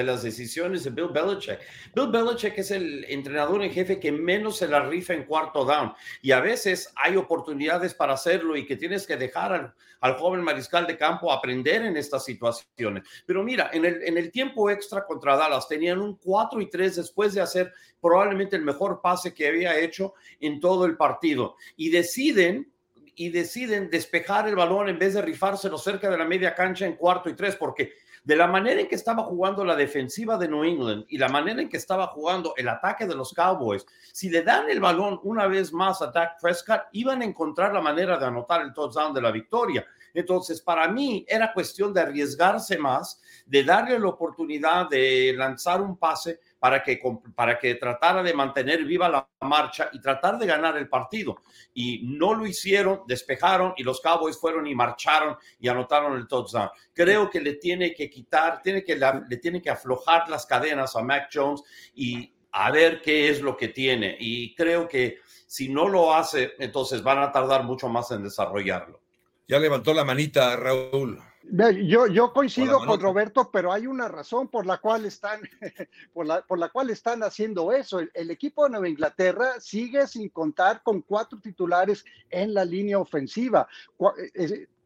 las 0.02 0.22
decisiones 0.22 0.82
de 0.82 0.90
Bill 0.90 1.10
Belichick. 1.12 1.60
Bill 1.94 2.08
Belichick 2.08 2.58
es 2.58 2.72
el 2.72 3.04
entrenador 3.04 3.62
en 3.62 3.70
jefe 3.70 4.00
que 4.00 4.10
menos 4.10 4.56
se 4.56 4.66
la 4.66 4.80
rifa 4.80 5.14
en 5.14 5.24
cuarto 5.24 5.64
down 5.64 5.92
y 6.22 6.32
a 6.32 6.40
veces 6.40 6.92
hay 6.96 7.16
oportunidades 7.16 7.94
para 7.94 8.14
hacerlo 8.14 8.56
y 8.56 8.66
que 8.66 8.76
tienes 8.76 9.06
que 9.06 9.16
dejar 9.16 9.74
al, 10.00 10.14
joven 10.16 10.42
mariscal 10.42 10.88
de 10.88 10.96
campo 10.96 11.32
aprender 11.32 11.82
en 11.82 11.96
estas 11.96 12.24
situaciones. 12.24 13.04
Pero 13.26 13.44
mira, 13.44 13.70
en 13.72 13.84
el, 13.84 14.02
en 14.02 14.18
el 14.18 14.32
tiempo 14.32 14.68
extra 14.68 15.04
contra 15.06 15.36
Dallas 15.36 15.68
tenían 15.68 16.00
un 16.00 16.16
4 16.16 16.60
y 16.60 16.68
3 16.68 16.96
después 16.96 17.32
de 17.34 17.42
hacer 17.42 17.72
probablemente 18.00 18.56
el 18.56 18.62
mejor 18.62 19.00
pase 19.00 19.34
que 19.34 19.46
había 19.46 19.78
hecho 19.78 20.14
en 20.40 20.58
todo 20.58 20.84
el 20.84 20.96
partido 20.96 21.56
y 21.76 21.90
deciden 21.90 22.72
y 23.18 23.30
deciden 23.30 23.90
despejar 23.90 24.48
el 24.48 24.54
balón 24.54 24.88
en 24.88 24.98
vez 24.98 25.14
de 25.14 25.22
rifárselo 25.22 25.76
cerca 25.76 26.08
de 26.08 26.16
la 26.16 26.24
media 26.24 26.54
cancha 26.54 26.86
en 26.86 26.94
cuarto 26.94 27.28
y 27.28 27.34
tres, 27.34 27.56
porque 27.56 27.94
de 28.22 28.36
la 28.36 28.46
manera 28.46 28.80
en 28.80 28.86
que 28.86 28.94
estaba 28.94 29.24
jugando 29.24 29.64
la 29.64 29.74
defensiva 29.74 30.38
de 30.38 30.46
New 30.46 30.62
England 30.62 31.04
y 31.08 31.18
la 31.18 31.28
manera 31.28 31.60
en 31.60 31.68
que 31.68 31.78
estaba 31.78 32.06
jugando 32.06 32.54
el 32.56 32.68
ataque 32.68 33.06
de 33.06 33.16
los 33.16 33.32
Cowboys, 33.32 33.84
si 34.12 34.30
le 34.30 34.42
dan 34.42 34.70
el 34.70 34.78
balón 34.78 35.18
una 35.24 35.48
vez 35.48 35.72
más 35.72 36.00
a 36.00 36.12
Dak 36.12 36.40
Prescott, 36.40 36.82
iban 36.92 37.20
a 37.22 37.24
encontrar 37.24 37.74
la 37.74 37.80
manera 37.80 38.16
de 38.18 38.26
anotar 38.26 38.62
el 38.62 38.72
touchdown 38.72 39.12
de 39.12 39.22
la 39.22 39.32
victoria. 39.32 39.84
Entonces, 40.14 40.60
para 40.60 40.86
mí 40.86 41.26
era 41.28 41.52
cuestión 41.52 41.92
de 41.92 42.02
arriesgarse 42.02 42.78
más, 42.78 43.20
de 43.48 43.64
darle 43.64 43.98
la 43.98 44.08
oportunidad 44.08 44.88
de 44.90 45.32
lanzar 45.34 45.80
un 45.80 45.96
pase 45.96 46.38
para 46.58 46.82
que, 46.82 47.00
para 47.34 47.58
que 47.58 47.76
tratara 47.76 48.22
de 48.22 48.34
mantener 48.34 48.84
viva 48.84 49.08
la 49.08 49.26
marcha 49.40 49.88
y 49.92 50.00
tratar 50.00 50.38
de 50.38 50.46
ganar 50.46 50.76
el 50.76 50.88
partido. 50.88 51.36
Y 51.72 52.02
no 52.04 52.34
lo 52.34 52.46
hicieron, 52.46 53.02
despejaron 53.06 53.72
y 53.76 53.84
los 53.84 54.00
Cowboys 54.02 54.38
fueron 54.38 54.66
y 54.66 54.74
marcharon 54.74 55.36
y 55.58 55.68
anotaron 55.68 56.16
el 56.16 56.28
touchdown. 56.28 56.68
Creo 56.92 57.30
que 57.30 57.40
le 57.40 57.54
tiene 57.54 57.94
que 57.94 58.10
quitar, 58.10 58.60
tiene 58.60 58.84
que, 58.84 58.96
le 58.96 59.36
tiene 59.38 59.62
que 59.62 59.70
aflojar 59.70 60.28
las 60.28 60.44
cadenas 60.44 60.94
a 60.94 61.02
Mac 61.02 61.30
Jones 61.32 61.62
y 61.94 62.30
a 62.52 62.70
ver 62.70 63.00
qué 63.00 63.30
es 63.30 63.40
lo 63.40 63.56
que 63.56 63.68
tiene. 63.68 64.16
Y 64.20 64.54
creo 64.54 64.86
que 64.86 65.20
si 65.46 65.70
no 65.70 65.88
lo 65.88 66.12
hace, 66.14 66.52
entonces 66.58 67.02
van 67.02 67.18
a 67.18 67.32
tardar 67.32 67.64
mucho 67.64 67.88
más 67.88 68.10
en 68.10 68.22
desarrollarlo. 68.22 69.00
Ya 69.46 69.58
levantó 69.58 69.94
la 69.94 70.04
manita, 70.04 70.54
Raúl. 70.56 71.18
Yo, 71.50 72.06
yo 72.06 72.32
coincido 72.32 72.78
con 72.84 73.00
Roberto, 73.00 73.50
pero 73.50 73.72
hay 73.72 73.86
una 73.86 74.06
razón 74.08 74.48
por 74.48 74.66
la 74.66 74.78
cual 74.78 75.06
están, 75.06 75.40
por 76.12 76.26
la, 76.26 76.42
por 76.42 76.58
la 76.58 76.68
cual 76.68 76.90
están 76.90 77.22
haciendo 77.22 77.72
eso. 77.72 78.00
El, 78.12 78.30
equipo 78.30 78.64
de 78.64 78.70
Nueva 78.70 78.88
Inglaterra 78.88 79.60
sigue 79.60 80.06
sin 80.06 80.28
contar 80.28 80.82
con 80.82 81.00
cuatro 81.00 81.40
titulares 81.40 82.04
en 82.28 82.52
la 82.52 82.64
línea 82.64 82.98
ofensiva. 82.98 83.66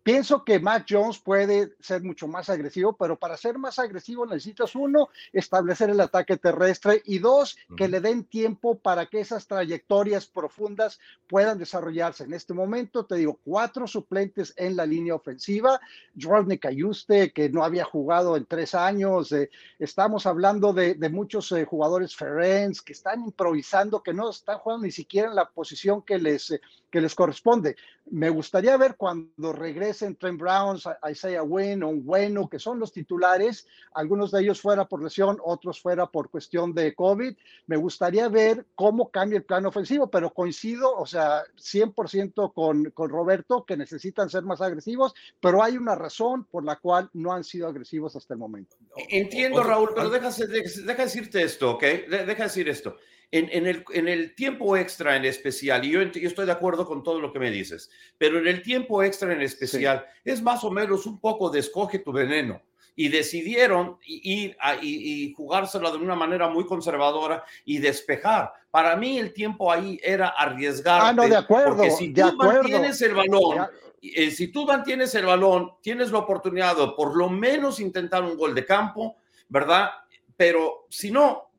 Pienso 0.03 0.45
que 0.45 0.59
Mac 0.59 0.85
Jones 0.89 1.19
puede 1.21 1.75
ser 1.79 2.03
mucho 2.03 2.27
más 2.27 2.51
agresivo, 2.51 2.93
pero 2.97 3.17
para 3.17 3.37
ser 3.37 3.57
más 3.57 3.79
agresivo 3.79 4.27
necesitas 4.27 4.75
uno, 4.75 5.11
establecer 5.33 5.91
el 5.91 6.01
ataque 6.01 6.37
terrestre 6.37 7.03
y 7.05 7.19
dos, 7.19 7.57
que 7.77 7.87
le 7.87 8.01
den 8.01 8.25
tiempo 8.25 8.79
para 8.79 9.07
que 9.07 9.21
esas 9.21 9.47
trayectorias 9.47 10.27
profundas 10.27 10.99
puedan 11.29 11.57
desarrollarse. 11.57 12.25
En 12.25 12.35
este 12.35 12.53
momento 12.53 13.07
te 13.07 13.15
digo, 13.15 13.39
cuatro 13.45 13.87
suplentes 13.87 14.53
en 14.57 14.75
la 14.75 14.87
línea 14.87 15.15
ofensiva, 15.15 15.81
Jordan 16.21 16.57
Cayuste, 16.57 17.33
que 17.33 17.49
no 17.49 17.63
había 17.63 17.85
jugado 17.85 18.37
en 18.37 18.45
tres 18.47 18.75
años, 18.75 19.31
eh, 19.31 19.51
estamos 19.79 20.27
hablando 20.27 20.73
de, 20.73 20.97
muchos 21.11 21.53
eh, 21.53 21.65
jugadores 21.65 22.17
Ferenc 22.17 22.81
que 22.81 22.93
están 22.93 23.21
improvisando, 23.21 24.03
que 24.03 24.15
no 24.15 24.31
están 24.31 24.59
jugando 24.59 24.87
ni 24.87 24.93
siquiera 24.93 25.29
en 25.29 25.37
la 25.37 25.49
posición 25.49 26.03
que 26.03 26.19
les, 26.19 26.51
eh, 26.51 26.61
que 26.93 27.01
les 27.01 27.15
corresponde. 27.15 27.75
Me 28.11 28.29
gustaría 28.29 28.77
ver 28.77 28.97
cuando 28.97 29.53
regresen 29.53 30.15
Trent 30.15 30.39
Browns, 30.39 30.87
Isaiah 31.11 31.43
Wynn 31.43 31.83
o 31.83 31.93
Bueno, 31.95 32.49
que 32.49 32.59
son 32.59 32.79
los 32.79 32.93
titulares, 32.93 33.67
algunos 33.95 34.31
de 34.31 34.43
ellos 34.43 34.61
fuera 34.61 34.85
por 34.85 35.03
lesión, 35.03 35.39
otros 35.43 35.81
fuera 35.81 36.07
por 36.07 36.29
cuestión 36.29 36.75
de 36.75 36.95
COVID. 36.95 37.35
Me 37.67 37.77
gustaría 37.77 38.29
ver 38.29 38.67
cómo 38.75 39.11
cambia 39.11 39.39
el 39.39 39.45
plan 39.45 39.65
ofensivo, 39.65 40.11
pero 40.11 40.35
coincido, 40.35 40.95
o 40.95 41.07
sea, 41.07 41.43
100% 41.57 42.53
con, 42.53 42.91
con 42.91 43.11
Roberto, 43.11 43.65
que 43.65 43.77
necesitan 43.77 44.29
ser 44.29 44.43
más 44.43 44.61
agresivos, 44.61 45.15
pero 45.41 45.63
hay 45.63 45.79
una 45.79 45.95
razón 45.95 46.45
por 46.45 46.63
la 46.63 46.77
cual 46.77 47.09
no 47.15 47.33
han 47.33 47.43
sido 47.43 47.69
agresivos 47.69 48.15
hasta 48.17 48.35
el 48.35 48.39
momento. 48.39 48.77
Entiendo, 49.09 49.63
Raúl, 49.63 49.91
pero 49.95 50.11
deja, 50.11 50.29
deja 50.31 51.03
decirte 51.03 51.43
esto, 51.43 51.73
¿ok? 51.73 51.83
Deja 51.83 52.43
decir 52.45 52.69
esto 52.69 52.99
en, 53.33 53.67
el, 53.67 53.85
en, 53.95 54.09
el, 54.09 54.35
tiempo 54.35 54.77
extra 54.77 55.17
en 55.17 55.25
especial, 55.25 55.85
y 55.85 55.91
yo, 55.91 56.03
estoy 56.03 56.45
de 56.45 56.53
acuerdo 56.53 56.87
con 56.87 57.03
todo 57.03 57.19
lo 57.19 57.33
que 57.33 57.39
me 57.39 57.51
dices, 57.51 57.91
pero 58.19 58.39
en 58.39 58.47
el 58.47 58.63
tiempo 58.63 59.03
extra 59.03 59.33
en 59.33 59.41
especial 59.41 60.05
es 60.23 60.43
más 60.43 60.63
o 60.65 60.71
menos 60.71 61.07
un 61.07 61.19
poco 61.19 61.49
de 61.49 61.61
escoge 61.61 61.99
tu 61.99 62.13
veneno. 62.13 62.61
Y 62.95 63.09
decidieron 63.09 63.97
ir 64.05 64.55
a, 64.61 64.75
y, 64.75 65.33
jugársela 65.35 65.91
de 65.91 65.97
una 65.97 66.15
manera 66.15 66.49
muy 66.49 66.67
conservadora 66.67 67.43
y 67.65 67.79
despejar. 67.79 68.53
Para 68.71 68.97
mí 68.97 69.19
el 69.19 69.33
tiempo 69.33 69.73
ahí 69.73 69.99
era 70.03 70.29
arriesgar. 70.29 71.01
Ah, 71.03 71.13
no, 71.15 71.27
de 71.27 71.37
acuerdo. 71.37 71.77
Porque 71.77 71.91
si 71.91 72.13
tú 72.13 72.37
mantienes 72.37 73.01
el 73.01 73.15
balón, 73.15 73.67
eh, 74.03 74.31
si 74.31 74.49
tú 74.49 74.67
mantienes 74.67 75.15
el 75.15 75.25
balón, 75.25 75.73
tienes 75.81 76.11
la 76.11 76.19
oportunidad 76.19 76.77
de 76.77 76.89
por 76.89 77.17
lo 77.17 77.31
menos 77.31 77.81
intentar 77.81 78.23
un 78.23 78.37
gol 78.37 78.55
de 78.55 78.67
campo, 78.67 79.17
¿verdad? 79.49 79.89
Pero 80.37 80.87
si 80.91 81.11
no, 81.11 81.52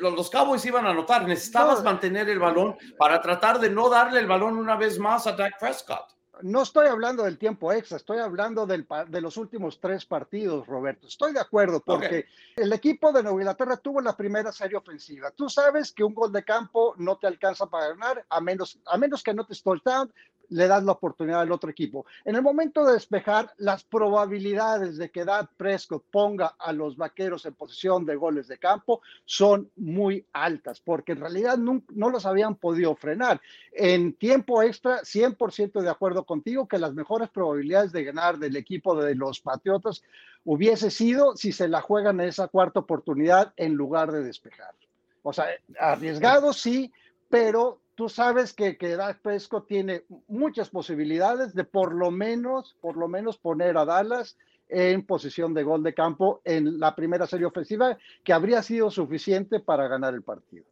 los 0.00 0.30
Cowboys 0.30 0.64
iban 0.64 0.86
a 0.86 0.90
anotar, 0.90 1.26
necesitabas 1.26 1.82
mantener 1.82 2.28
el 2.28 2.38
balón 2.38 2.76
para 2.98 3.20
tratar 3.20 3.58
de 3.60 3.70
no 3.70 3.88
darle 3.88 4.20
el 4.20 4.26
balón 4.26 4.56
una 4.58 4.76
vez 4.76 4.98
más 4.98 5.26
a 5.26 5.32
Dak 5.32 5.58
Prescott. 5.58 6.16
No 6.42 6.62
estoy 6.62 6.86
hablando 6.88 7.22
del 7.22 7.38
tiempo 7.38 7.72
extra, 7.72 7.96
estoy 7.96 8.18
hablando 8.18 8.66
del, 8.66 8.86
de 9.08 9.20
los 9.22 9.38
últimos 9.38 9.80
tres 9.80 10.04
partidos, 10.04 10.66
Roberto. 10.66 11.06
Estoy 11.06 11.32
de 11.32 11.40
acuerdo 11.40 11.80
porque 11.80 12.26
el 12.56 12.70
equipo 12.74 13.10
de 13.10 13.22
Nueva 13.22 13.40
Inglaterra 13.40 13.78
tuvo 13.78 14.02
la 14.02 14.14
primera 14.14 14.52
serie 14.52 14.76
ofensiva. 14.76 15.30
Tú 15.30 15.48
sabes 15.48 15.92
que 15.92 16.04
un 16.04 16.12
gol 16.12 16.30
de 16.32 16.44
campo 16.44 16.94
no 16.98 17.16
te 17.16 17.26
alcanza 17.26 17.66
para 17.66 17.88
ganar, 17.88 18.26
a 18.28 18.40
menos, 18.42 18.78
a 18.84 18.98
menos 18.98 19.22
que 19.22 19.32
no 19.32 19.46
te 19.46 19.54
touchdown, 19.54 20.12
le 20.50 20.66
das 20.66 20.84
la 20.84 20.92
oportunidad 20.92 21.40
al 21.40 21.52
otro 21.52 21.70
equipo. 21.70 22.06
En 22.24 22.36
el 22.36 22.42
momento 22.42 22.84
de 22.84 22.94
despejar, 22.94 23.52
las 23.58 23.84
probabilidades 23.84 24.96
de 24.96 25.10
que 25.10 25.24
Dad 25.24 25.48
Prescott 25.56 26.04
ponga 26.10 26.54
a 26.58 26.72
los 26.72 26.96
vaqueros 26.96 27.46
en 27.46 27.54
posición 27.54 28.04
de 28.04 28.16
goles 28.16 28.48
de 28.48 28.58
campo 28.58 29.00
son 29.24 29.70
muy 29.76 30.24
altas, 30.32 30.80
porque 30.80 31.12
en 31.12 31.20
realidad 31.20 31.58
no, 31.58 31.82
no 31.94 32.10
los 32.10 32.26
habían 32.26 32.56
podido 32.56 32.94
frenar. 32.94 33.40
En 33.72 34.14
tiempo 34.14 34.62
extra, 34.62 35.00
100% 35.02 35.80
de 35.80 35.90
acuerdo 35.90 36.24
contigo 36.24 36.68
que 36.68 36.78
las 36.78 36.94
mejores 36.94 37.28
probabilidades 37.28 37.92
de 37.92 38.04
ganar 38.04 38.38
del 38.38 38.56
equipo 38.56 39.00
de 39.00 39.14
los 39.14 39.40
Patriotas 39.40 40.02
hubiese 40.44 40.90
sido 40.90 41.36
si 41.36 41.52
se 41.52 41.68
la 41.68 41.80
juegan 41.80 42.20
en 42.20 42.28
esa 42.28 42.48
cuarta 42.48 42.80
oportunidad 42.80 43.52
en 43.56 43.74
lugar 43.74 44.12
de 44.12 44.22
despejar. 44.22 44.74
O 45.22 45.32
sea, 45.32 45.46
arriesgado 45.80 46.52
sí, 46.52 46.92
pero 47.28 47.80
tú 47.96 48.08
sabes 48.08 48.52
que, 48.52 48.76
que 48.76 48.94
Dak 48.94 49.20
tiene 49.66 50.04
muchas 50.28 50.70
posibilidades 50.70 51.54
de 51.54 51.64
por 51.64 51.94
lo 51.94 52.12
menos, 52.12 52.76
por 52.80 52.96
lo 52.96 53.08
menos 53.08 53.38
poner 53.38 53.76
a 53.76 53.84
Dallas 53.84 54.36
en 54.68 55.04
posición 55.04 55.54
de 55.54 55.62
gol 55.62 55.82
de 55.82 55.94
campo 55.94 56.40
en 56.44 56.78
la 56.78 56.94
primera 56.94 57.26
serie 57.26 57.46
ofensiva, 57.46 57.98
que 58.22 58.32
habría 58.32 58.62
sido 58.62 58.90
suficiente 58.90 59.60
para 59.60 59.88
ganar 59.88 60.14
el 60.14 60.22
partido. 60.22 60.64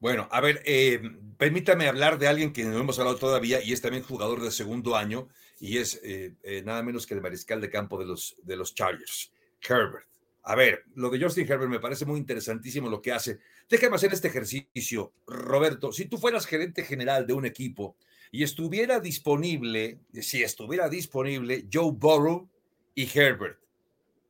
Bueno, 0.00 0.28
a 0.30 0.40
ver, 0.40 0.62
eh, 0.64 1.00
permítame 1.38 1.88
hablar 1.88 2.18
de 2.18 2.28
alguien 2.28 2.52
que 2.52 2.64
no 2.64 2.78
hemos 2.78 2.98
hablado 2.98 3.16
todavía 3.16 3.62
y 3.62 3.72
es 3.72 3.80
también 3.80 4.04
jugador 4.04 4.42
de 4.42 4.50
segundo 4.52 4.94
año 4.94 5.28
y 5.58 5.78
es 5.78 6.00
eh, 6.04 6.34
eh, 6.42 6.62
nada 6.64 6.82
menos 6.82 7.06
que 7.06 7.14
el 7.14 7.20
mariscal 7.20 7.60
de 7.60 7.70
campo 7.70 7.98
de 7.98 8.06
los, 8.06 8.36
de 8.44 8.56
los 8.56 8.74
Chargers, 8.74 9.32
Herbert. 9.60 10.06
A 10.48 10.54
ver, 10.54 10.84
lo 10.94 11.10
de 11.10 11.20
Justin 11.20 11.46
Herbert 11.46 11.70
me 11.70 11.78
parece 11.78 12.06
muy 12.06 12.18
interesantísimo 12.18 12.88
lo 12.88 13.02
que 13.02 13.12
hace. 13.12 13.38
Déjame 13.68 13.96
hacer 13.96 14.14
este 14.14 14.28
ejercicio, 14.28 15.12
Roberto. 15.26 15.92
Si 15.92 16.06
tú 16.06 16.16
fueras 16.16 16.46
gerente 16.46 16.84
general 16.84 17.26
de 17.26 17.34
un 17.34 17.44
equipo 17.44 17.98
y 18.32 18.42
estuviera 18.44 18.98
disponible, 18.98 20.00
si 20.14 20.42
estuviera 20.42 20.88
disponible 20.88 21.68
Joe 21.70 21.92
Burrow 21.92 22.48
y 22.94 23.06
Herbert, 23.14 23.58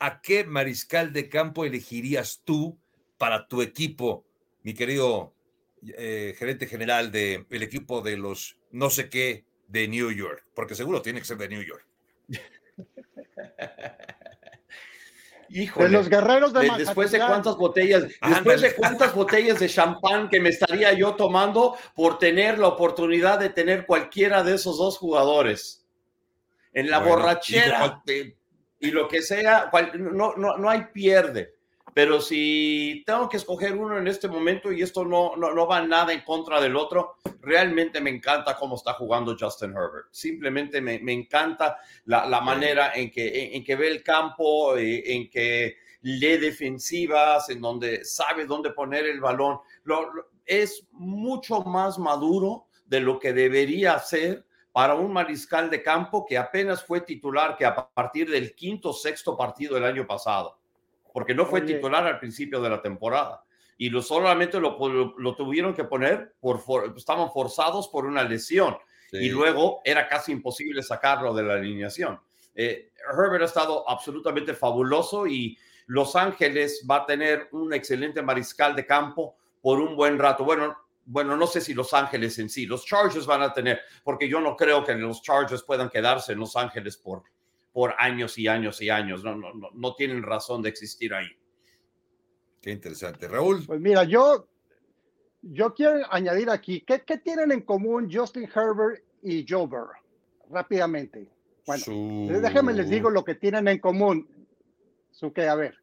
¿a 0.01 0.21
qué 0.21 0.43
mariscal 0.43 1.13
de 1.13 1.29
campo 1.29 1.65
elegirías 1.65 2.43
tú 2.45 2.77
para 3.17 3.47
tu 3.47 3.63
equipo, 3.63 4.27
mi 4.65 4.75
querido 4.75 5.37
eh, 5.87 6.35
gerente 6.37 6.67
general 6.67 7.13
del 7.13 7.63
equipo 7.63 8.01
de 8.01 8.17
los 8.17 8.59
no 8.73 8.91
sé 8.91 9.09
qué 9.09 9.45
de 9.69 9.87
New 9.87 10.11
York? 10.11 10.45
Porque 10.53 10.75
seguro 10.75 11.01
tiene 11.01 11.21
que 11.21 11.27
ser 11.27 11.39
de 11.39 11.49
New 11.49 11.63
York. 11.63 11.87
de 15.49 15.89
los 15.89 16.09
guerreros 16.09 16.53
de, 16.53 16.71
Después 16.77 17.11
de 17.11 17.19
cuántas 17.19 17.57
botellas, 17.57 18.05
después 18.27 18.61
de 18.61 18.75
cuántas 18.75 19.15
botellas 19.15 19.59
de 19.59 19.69
champán 19.69 20.29
que 20.29 20.41
me 20.41 20.51
estaría 20.51 20.93
yo 20.93 21.15
tomando 21.15 21.77
por 21.95 22.19
tener 22.19 22.59
la 22.59 22.69
oportunidad 22.69 23.39
de 23.39 23.51
tener 23.51 23.87
cualquiera 23.87 24.43
de 24.43 24.55
esos 24.55 24.79
dos 24.79 24.99
jugadores. 24.99 25.85
En 26.73 26.91
la 26.91 26.99
borrachera 26.99 28.03
y, 28.79 28.91
lo 28.91 29.09
que 29.09 29.23
sea, 29.23 29.71
no, 29.95 30.35
no, 30.37 30.57
no 30.57 30.71
hay 30.71 30.85
pierde. 30.93 31.58
Pero 31.99 32.21
si 32.21 33.03
tengo 33.05 33.29
que 33.29 33.39
escoger 33.39 33.75
uno 33.75 33.99
en 33.99 34.07
este 34.07 34.29
momento 34.29 34.71
y 34.71 34.83
esto 34.83 35.05
no, 35.05 35.35
no, 35.35 35.53
no, 35.53 35.67
va 35.67 35.83
nada 35.83 36.13
en 36.13 36.21
contra 36.21 36.61
del 36.61 36.77
otro, 36.77 37.17
realmente 37.41 38.01
me 38.01 38.11
encanta 38.11 38.55
cómo 38.55 38.77
está 38.77 38.93
jugando 38.93 39.37
Justin 39.37 39.73
Herbert. 39.73 40.07
Simplemente 40.13 40.81
me, 40.81 41.01
me 41.01 41.13
encanta 41.13 41.79
la, 42.05 42.25
la, 42.25 42.41
manera 42.41 42.93
en 42.95 43.11
que, 43.11 43.53
en, 43.53 43.65
que 43.65 43.75
ve 43.75 43.89
el 43.89 44.05
campo, 44.05 44.77
eh, 44.77 45.13
en 45.13 45.29
que 45.29 45.79
lee 46.03 46.37
defensivas, 46.37 47.51
en 47.51 47.61
donde 47.61 48.05
sabe 48.05 48.47
dónde 48.47 48.71
poner 48.71 49.05
el 49.05 49.21
balón. 49.21 49.59
es 50.47 50.87
mucho 50.93 51.63
más 51.63 51.99
maduro 51.99 52.67
de 52.87 53.01
lo 53.01 53.19
que 53.19 53.33
debería 53.33 53.99
ser 53.99 54.47
para 54.71 54.95
un 54.95 55.13
mariscal 55.13 55.69
de 55.69 55.83
campo 55.83 56.25
que 56.25 56.39
apenas 56.39 56.85
fue 56.85 57.01
titular 57.01 57.57
que 57.57 57.67
a 57.67 57.75
partir 57.75 58.31
del 58.31 58.55
quinto 58.55 58.93
sexto 58.93 59.37
partido 59.37 59.75
del 59.75 59.85
año 59.85 60.07
pasado 60.07 60.58
porque 61.13 61.35
no 61.35 61.47
fue 61.47 61.63
titular 61.63 62.07
al 62.07 62.19
principio 62.19 62.61
de 62.61 62.71
la 62.71 62.83
temporada. 62.83 63.43
Y 63.77 63.91
lo, 63.91 64.03
solamente 64.03 64.59
lo, 64.59 64.77
lo, 65.17 65.37
tuvieron 65.37 65.73
que 65.73 65.85
poner, 65.85 66.35
por, 66.41 66.61
estaban 66.97 67.31
forzados 67.31 67.89
por 67.89 68.07
una 68.07 68.25
lesión. 68.25 68.77
Y 69.13 69.31
luego 69.31 69.81
era 69.85 70.07
casi 70.07 70.33
imposible 70.33 70.83
sacarlo 70.83 71.33
de 71.33 71.43
la 71.43 71.55
alineación. 71.55 72.21
Eh, 72.55 72.91
Herbert 73.11 73.43
ha 73.43 73.47
estado 73.47 73.89
absolutamente 73.89 74.53
fabuloso 74.53 75.27
y 75.27 75.57
Los 75.87 76.17
Ángeles 76.17 76.85
va 76.91 76.97
a 76.97 77.07
tener 77.07 77.49
un 77.53 77.73
excelente 77.73 78.21
mariscal 78.21 78.75
de 78.75 78.85
campo 78.85 79.37
por 79.63 79.81
un 79.81 79.97
buen 79.97 80.19
rato. 80.19 80.45
Bueno, 80.45 80.77
bueno, 81.05 81.37
no 81.37 81.47
sé 81.47 81.61
si 81.61 81.73
Los 81.73 81.95
Ángeles 81.95 82.39
en 82.39 82.51
sí, 82.51 82.67
los 82.67 82.85
Chargers 82.85 83.25
van 83.25 83.43
a 83.43 83.53
tener, 83.53 83.81
porque 84.05 84.29
yo 84.29 84.41
no 84.41 84.57
creo 84.57 84.85
que 84.85 84.95
los 84.95 85.23
Chargers 85.23 85.63
puedan 85.63 85.89
quedarse 85.89 86.33
en 86.33 86.41
Los 86.41 86.55
Ángeles 86.55 86.99
por 86.99 87.23
por 87.79 87.95
años 87.97 88.37
y 88.39 88.49
años 88.49 88.83
y 88.83 88.91
años. 88.91 89.23
No, 89.23 89.37
no, 89.37 89.55
no, 89.55 89.69
no 89.73 89.95
tienen 89.95 90.25
razón 90.25 90.63
de 90.63 90.69
existir 90.69 91.15
ahí. 91.15 91.29
Qué 92.61 92.73
interesante. 92.73 93.29
Raúl. 93.29 93.65
Pues 93.65 93.79
mira, 93.79 94.03
yo, 94.03 94.49
yo 95.43 95.73
quiero 95.75 96.01
añadir 96.13 96.51
aquí, 96.51 96.81
¿qué, 96.81 97.05
¿qué, 97.07 97.19
tienen 97.19 97.53
en 97.53 97.61
común 97.61 98.11
Justin 98.13 98.51
Herbert 98.53 99.05
y 99.23 99.47
Joe 99.49 99.69
Burrow? 99.69 99.93
Rápidamente. 100.51 101.31
Bueno, 101.69 102.41
déjenme 102.41 102.73
les 102.73 102.91
digo 102.91 103.11
lo 103.11 103.25
que 103.25 103.37
tienen 103.37 103.69
en 103.69 103.79
común. 103.79 104.29
Su 105.13 105.33
que, 105.33 105.47
a 105.47 105.55
ver. 105.55 105.77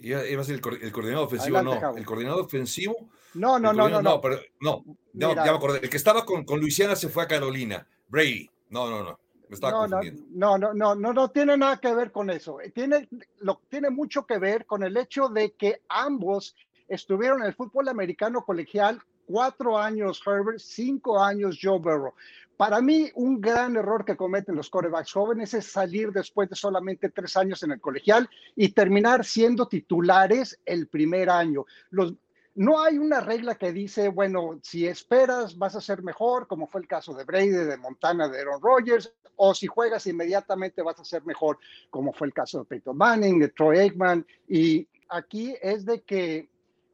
Iba, 0.00 0.40
a 0.40 0.44
ser 0.44 0.56
el, 0.56 0.90
coordinador 0.90 1.28
ofensivo, 1.28 1.62
no. 1.62 1.96
El 1.96 2.04
coordinador 2.04 2.40
ofensivo. 2.40 2.96
No, 3.34 3.60
no, 3.60 3.72
no, 3.72 3.88
no, 3.88 4.02
no. 4.02 4.20
pero, 4.20 4.40
no, 4.60 4.84
ya 5.12 5.32
me 5.32 5.50
acordé. 5.50 5.78
El 5.80 5.90
que 5.90 5.96
estaba 5.96 6.24
con, 6.24 6.44
con 6.44 6.58
Luisiana 6.58 6.96
se 6.96 7.08
fue 7.08 7.22
a 7.22 7.28
Carolina. 7.28 7.86
Brady. 8.08 8.50
No, 8.68 8.90
no, 8.90 9.04
no 9.04 9.25
no, 9.48 9.86
no, 9.86 10.58
no, 10.58 10.74
no, 10.74 10.94
no, 10.94 11.12
no, 11.12 11.30
tiene 11.30 11.56
nada 11.56 11.78
que 11.78 11.94
ver 11.94 12.10
con 12.10 12.30
eso. 12.30 12.58
Tiene, 12.74 13.08
lo, 13.38 13.60
tiene 13.68 13.90
mucho 13.90 14.26
que 14.26 14.38
ver 14.38 14.66
con 14.66 14.82
el 14.82 14.96
hecho 14.96 15.28
de 15.28 15.52
que 15.52 15.82
ambos 15.88 16.56
estuvieron 16.88 17.40
en 17.40 17.48
el 17.48 17.54
fútbol 17.54 17.88
americano 17.88 18.44
colegial 18.44 19.00
cuatro 19.26 19.78
años 19.78 20.22
Herbert, 20.24 20.58
cinco 20.58 21.22
años 21.22 21.58
Joe 21.60 21.78
Burrow. 21.78 22.14
para 22.56 22.80
mí, 22.80 23.10
un 23.14 23.40
gran 23.40 23.76
error 23.76 24.04
que 24.04 24.16
cometen 24.16 24.54
los 24.54 24.70
corebacks 24.70 25.12
jóvenes 25.12 25.52
es 25.52 25.66
salir 25.66 26.10
después 26.10 26.48
de 26.48 26.56
solamente 26.56 27.10
tres 27.10 27.36
años 27.36 27.62
en 27.62 27.72
el 27.72 27.80
colegial 27.80 28.30
y 28.54 28.70
terminar 28.70 29.24
siendo 29.24 29.68
titulares 29.68 30.58
el 30.64 30.86
primer 30.86 31.28
año. 31.28 31.66
Los, 31.90 32.14
no 32.56 32.82
hay 32.82 32.96
una 32.96 33.20
regla 33.20 33.54
que 33.54 33.70
dice, 33.70 34.08
bueno, 34.08 34.58
si 34.62 34.86
esperas 34.86 35.58
vas 35.58 35.76
a 35.76 35.80
ser 35.80 36.02
mejor, 36.02 36.46
como 36.46 36.66
fue 36.66 36.80
el 36.80 36.88
caso 36.88 37.12
de 37.14 37.24
Brady, 37.24 37.48
de 37.50 37.76
Montana, 37.76 38.28
de 38.28 38.40
Aaron 38.40 38.62
Rodgers, 38.62 39.12
o 39.36 39.54
si 39.54 39.66
juegas 39.66 40.06
inmediatamente 40.06 40.80
vas 40.82 40.98
a 40.98 41.04
ser 41.04 41.24
mejor, 41.26 41.58
como 41.90 42.14
fue 42.14 42.28
el 42.28 42.32
caso 42.32 42.60
de 42.60 42.64
Peyton 42.64 42.96
Manning, 42.96 43.38
de 43.38 43.48
Troy 43.48 43.78
Aikman. 43.78 44.26
Y 44.48 44.88
aquí 45.10 45.54
es 45.60 45.84
de 45.84 46.00
que 46.00 46.48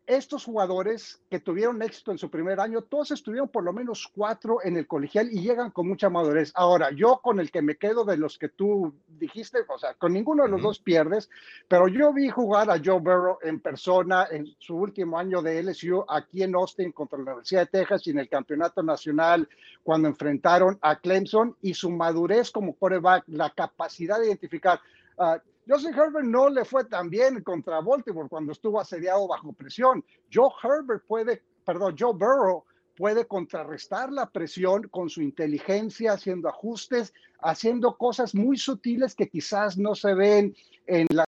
estos 0.06 0.44
jugadores 0.44 1.20
que 1.30 1.38
tuvieron 1.38 1.80
éxito 1.80 2.10
en 2.10 2.18
su 2.18 2.28
primer 2.28 2.58
año, 2.58 2.82
todos 2.82 3.12
estuvieron 3.12 3.48
por 3.48 3.62
lo 3.62 3.72
menos 3.72 4.10
cuatro 4.14 4.58
en 4.64 4.76
el 4.76 4.86
colegial 4.86 5.28
y 5.30 5.40
llegan 5.42 5.70
con 5.70 5.86
mucha 5.86 6.10
madurez. 6.10 6.50
Ahora, 6.54 6.90
yo 6.90 7.20
con 7.22 7.38
el 7.38 7.50
que 7.50 7.62
me 7.62 7.76
quedo 7.76 8.04
de 8.04 8.16
los 8.16 8.36
que 8.36 8.48
tú 8.48 8.92
dijiste, 9.06 9.58
o 9.68 9.78
sea, 9.78 9.94
con 9.94 10.12
ninguno 10.12 10.42
de 10.42 10.48
los 10.48 10.62
dos 10.62 10.78
pierdes, 10.80 11.30
pero 11.68 11.86
yo 11.86 12.12
vi 12.12 12.28
jugar 12.28 12.70
a 12.70 12.80
Joe 12.84 12.98
Burrow 12.98 13.38
en 13.42 13.60
persona 13.60 14.26
en 14.30 14.46
su 14.58 14.76
último 14.76 15.18
año 15.18 15.40
de 15.40 15.62
LSU 15.62 16.04
aquí 16.08 16.42
en 16.42 16.54
Austin 16.54 16.90
contra 16.92 17.18
la 17.18 17.24
Universidad 17.24 17.60
de 17.62 17.78
Texas 17.78 18.06
y 18.06 18.10
en 18.10 18.18
el 18.18 18.28
Campeonato 18.28 18.82
Nacional 18.82 19.48
cuando 19.84 20.08
enfrentaron 20.08 20.78
a 20.82 20.96
Clemson 20.96 21.56
y 21.62 21.74
su 21.74 21.90
madurez 21.90 22.50
como 22.50 22.74
quarterback, 22.74 23.24
la 23.28 23.50
capacidad 23.50 24.18
de 24.18 24.26
identificar. 24.26 24.80
Uh, 25.16 25.36
Justin 25.68 25.94
Herbert 25.94 26.26
no 26.26 26.48
le 26.48 26.64
fue 26.64 26.84
tan 26.84 27.08
bien 27.08 27.42
contra 27.42 27.80
Baltimore 27.80 28.28
cuando 28.28 28.52
estuvo 28.52 28.80
asediado 28.80 29.28
bajo 29.28 29.52
presión. 29.52 30.04
Joe 30.32 30.50
Herbert 30.62 31.04
puede, 31.06 31.42
perdón, 31.64 31.94
Joe 31.98 32.12
Burrow 32.12 32.64
puede 32.96 33.26
contrarrestar 33.26 34.12
la 34.12 34.28
presión 34.28 34.88
con 34.88 35.08
su 35.08 35.22
inteligencia, 35.22 36.12
haciendo 36.12 36.48
ajustes, 36.48 37.14
haciendo 37.40 37.96
cosas 37.96 38.34
muy 38.34 38.58
sutiles 38.58 39.14
que 39.14 39.28
quizás 39.28 39.78
no 39.78 39.94
se 39.94 40.14
ven 40.14 40.54
en 40.86 41.06
la, 41.10 41.24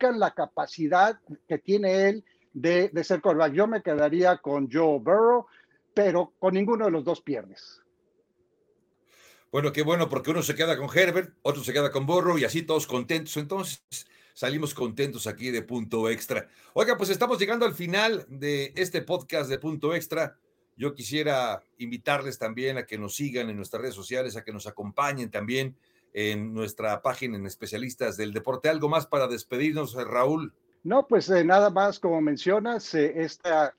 la 0.00 0.30
capacidad 0.32 1.20
que 1.46 1.58
tiene 1.58 2.08
él 2.08 2.24
de, 2.52 2.88
de 2.88 3.04
ser 3.04 3.20
quarterback. 3.20 3.52
Yo 3.52 3.66
me 3.66 3.82
quedaría 3.82 4.38
con 4.38 4.68
Joe 4.70 4.98
Burrow, 4.98 5.46
pero 5.92 6.32
con 6.38 6.54
ninguno 6.54 6.86
de 6.86 6.90
los 6.90 7.04
dos 7.04 7.20
pierdes. 7.20 7.83
Bueno, 9.54 9.72
qué 9.72 9.82
bueno, 9.82 10.08
porque 10.08 10.32
uno 10.32 10.42
se 10.42 10.56
queda 10.56 10.76
con 10.76 10.88
Herbert, 10.92 11.32
otro 11.42 11.62
se 11.62 11.72
queda 11.72 11.92
con 11.92 12.06
Borro 12.06 12.36
y 12.36 12.44
así 12.44 12.62
todos 12.62 12.88
contentos. 12.88 13.36
Entonces 13.36 13.84
salimos 14.32 14.74
contentos 14.74 15.28
aquí 15.28 15.52
de 15.52 15.62
Punto 15.62 16.10
Extra. 16.10 16.48
Oiga, 16.72 16.96
pues 16.96 17.08
estamos 17.08 17.38
llegando 17.38 17.64
al 17.64 17.72
final 17.72 18.26
de 18.28 18.72
este 18.74 19.00
podcast 19.00 19.48
de 19.48 19.60
Punto 19.60 19.94
Extra. 19.94 20.36
Yo 20.76 20.92
quisiera 20.92 21.62
invitarles 21.78 22.36
también 22.36 22.78
a 22.78 22.84
que 22.84 22.98
nos 22.98 23.14
sigan 23.14 23.48
en 23.48 23.54
nuestras 23.54 23.80
redes 23.80 23.94
sociales, 23.94 24.34
a 24.34 24.42
que 24.42 24.52
nos 24.52 24.66
acompañen 24.66 25.30
también 25.30 25.76
en 26.12 26.52
nuestra 26.52 27.00
página 27.00 27.36
en 27.36 27.46
especialistas 27.46 28.16
del 28.16 28.32
deporte. 28.32 28.68
¿Algo 28.68 28.88
más 28.88 29.06
para 29.06 29.28
despedirnos, 29.28 29.94
Raúl? 29.94 30.52
No, 30.82 31.06
pues 31.06 31.30
eh, 31.30 31.44
nada 31.44 31.70
más, 31.70 32.00
como 32.00 32.20
mencionas, 32.20 32.92
eh, 32.96 33.22
esta 33.22 33.72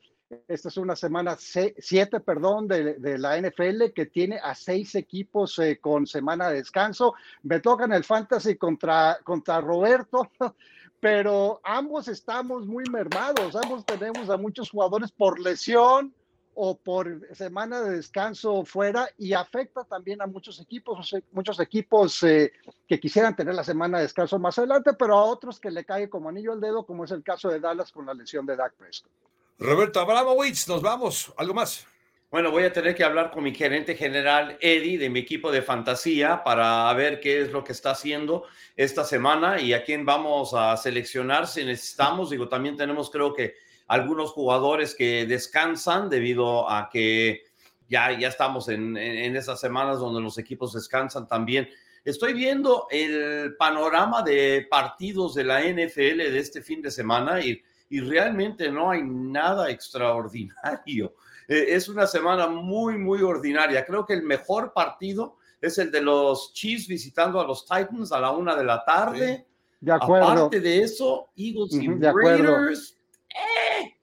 esta 0.47 0.69
es 0.69 0.77
una 0.77 0.95
semana 0.95 1.37
siete, 1.37 2.19
perdón, 2.19 2.67
de, 2.67 3.17
la 3.19 3.39
NFL 3.39 3.91
que 3.93 4.07
tiene 4.07 4.39
a 4.41 4.55
seis 4.55 4.95
equipos 4.95 5.59
eh, 5.59 5.79
con 5.79 6.07
semana 6.07 6.49
de 6.49 6.55
descanso. 6.55 7.13
Me 7.43 7.59
tocan 7.59 7.93
el 7.93 8.03
fantasy 8.03 8.55
contra, 8.55 9.19
contra 9.23 9.61
Roberto, 9.61 10.29
pero 10.99 11.61
ambos 11.63 12.07
estamos 12.07 12.65
muy 12.65 12.85
mermados. 12.91 13.55
Ambos 13.55 13.85
tenemos 13.85 14.29
a 14.29 14.37
muchos 14.37 14.71
jugadores 14.71 15.11
por 15.11 15.39
lesión 15.39 16.13
o 16.55 16.75
por 16.77 17.21
semana 17.35 17.81
de 17.81 17.97
descanso 17.97 18.63
fuera 18.63 19.09
y 19.17 19.33
afecta 19.33 19.83
también 19.83 20.21
a 20.21 20.25
muchos 20.25 20.59
equipos, 20.59 21.13
muchos 21.33 21.59
equipos 21.59 22.23
eh, 22.23 22.51
que 22.87 22.99
quisieran 22.99 23.35
tener 23.35 23.53
la 23.53 23.63
semana 23.63 23.97
de 23.97 24.03
descanso 24.05 24.39
más 24.39 24.57
adelante, 24.57 24.93
pero 24.97 25.17
a 25.17 25.23
otros 25.25 25.59
que 25.59 25.69
le 25.69 25.83
cae 25.83 26.09
como 26.09 26.29
anillo 26.29 26.53
al 26.53 26.61
dedo, 26.61 26.85
como 26.85 27.03
es 27.03 27.11
el 27.11 27.23
caso 27.23 27.49
de 27.49 27.59
Dallas 27.59 27.91
con 27.91 28.05
la 28.05 28.13
lesión 28.13 28.45
de 28.45 28.55
Dak 28.55 28.73
Prescott. 28.75 29.11
Roberto 29.57 29.99
Abramowitz, 30.01 30.67
nos 30.67 30.81
vamos. 30.81 31.33
¿Algo 31.37 31.53
más? 31.53 31.87
Bueno, 32.29 32.51
voy 32.51 32.63
a 32.63 32.73
tener 32.73 32.93
que 32.95 33.05
hablar 33.05 33.31
con 33.31 33.43
mi 33.43 33.55
gerente 33.55 33.95
general, 33.95 34.57
Eddie, 34.59 34.97
de 34.97 35.09
mi 35.09 35.19
equipo 35.19 35.51
de 35.51 35.61
fantasía, 35.61 36.43
para 36.43 36.91
ver 36.93 37.21
qué 37.21 37.41
es 37.41 37.51
lo 37.51 37.63
que 37.63 37.71
está 37.71 37.91
haciendo 37.91 38.43
esta 38.75 39.05
semana 39.05 39.61
y 39.61 39.73
a 39.73 39.85
quién 39.85 40.05
vamos 40.05 40.53
a 40.53 40.75
seleccionar 40.75 41.47
si 41.47 41.63
necesitamos. 41.63 42.29
Digo, 42.29 42.49
también 42.49 42.75
tenemos, 42.75 43.09
creo 43.09 43.33
que, 43.33 43.55
algunos 43.87 44.31
jugadores 44.31 44.95
que 44.95 45.25
descansan 45.25 46.09
debido 46.09 46.69
a 46.69 46.89
que 46.89 47.43
ya, 47.87 48.17
ya 48.17 48.29
estamos 48.29 48.67
en, 48.67 48.97
en 48.97 49.35
esas 49.35 49.59
semanas 49.59 49.99
donde 49.99 50.21
los 50.21 50.37
equipos 50.37 50.73
descansan 50.73 51.27
también. 51.27 51.69
Estoy 52.03 52.33
viendo 52.33 52.87
el 52.89 53.55
panorama 53.57 54.21
de 54.23 54.67
partidos 54.69 55.35
de 55.35 55.43
la 55.43 55.61
NFL 55.61 56.17
de 56.17 56.39
este 56.39 56.61
fin 56.61 56.81
de 56.81 56.91
semana 56.91 57.39
y 57.41 57.61
y 57.89 57.99
realmente 57.99 58.71
no 58.71 58.91
hay 58.91 59.03
nada 59.03 59.69
extraordinario. 59.69 61.13
Eh, 61.47 61.75
es 61.75 61.87
una 61.87 62.07
semana 62.07 62.47
muy, 62.47 62.97
muy 62.97 63.21
ordinaria. 63.21 63.85
Creo 63.85 64.03
que 64.03 64.13
el 64.13 64.23
mejor 64.23 64.73
partido 64.73 65.37
es 65.61 65.77
el 65.77 65.91
de 65.91 66.01
los 66.01 66.53
Chiefs 66.53 66.87
visitando 66.87 67.39
a 67.39 67.45
los 67.45 67.67
Titans 67.67 68.11
a 68.11 68.19
la 68.19 68.31
una 68.31 68.55
de 68.55 68.63
la 68.63 68.83
tarde. 68.83 69.45
De 69.79 69.91
acuerdo. 69.91 70.27
Aparte 70.27 70.59
de 70.59 70.81
eso, 70.81 71.29
Eagles 71.35 71.73
y 71.73 71.87
Raiders. 71.87 72.97
Eh, 73.29 73.95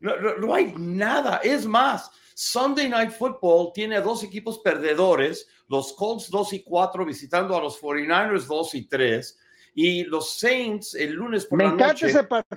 no, 0.00 0.16
no, 0.38 0.54
hay 0.54 0.72
nada. 0.78 1.42
Es 1.42 1.66
más, 1.66 2.10
Sunday 2.34 2.88
Night 2.88 3.10
Football 3.10 3.72
tiene 3.74 4.00
dos 4.00 4.22
equipos 4.22 4.58
perdedores, 4.60 5.46
los 5.68 5.92
Colts 5.92 6.30
2 6.30 6.54
y 6.54 6.62
4 6.62 7.04
visitando 7.04 7.54
a 7.54 7.60
los 7.60 7.78
49ers 7.78 8.46
2 8.46 8.74
y 8.76 8.88
3 8.88 9.38
y 9.80 10.02
los 10.02 10.36
Saints 10.36 10.96
el 10.96 11.12
lunes 11.12 11.46
por 11.46 11.62
la 11.62 11.70
noche 11.70 12.08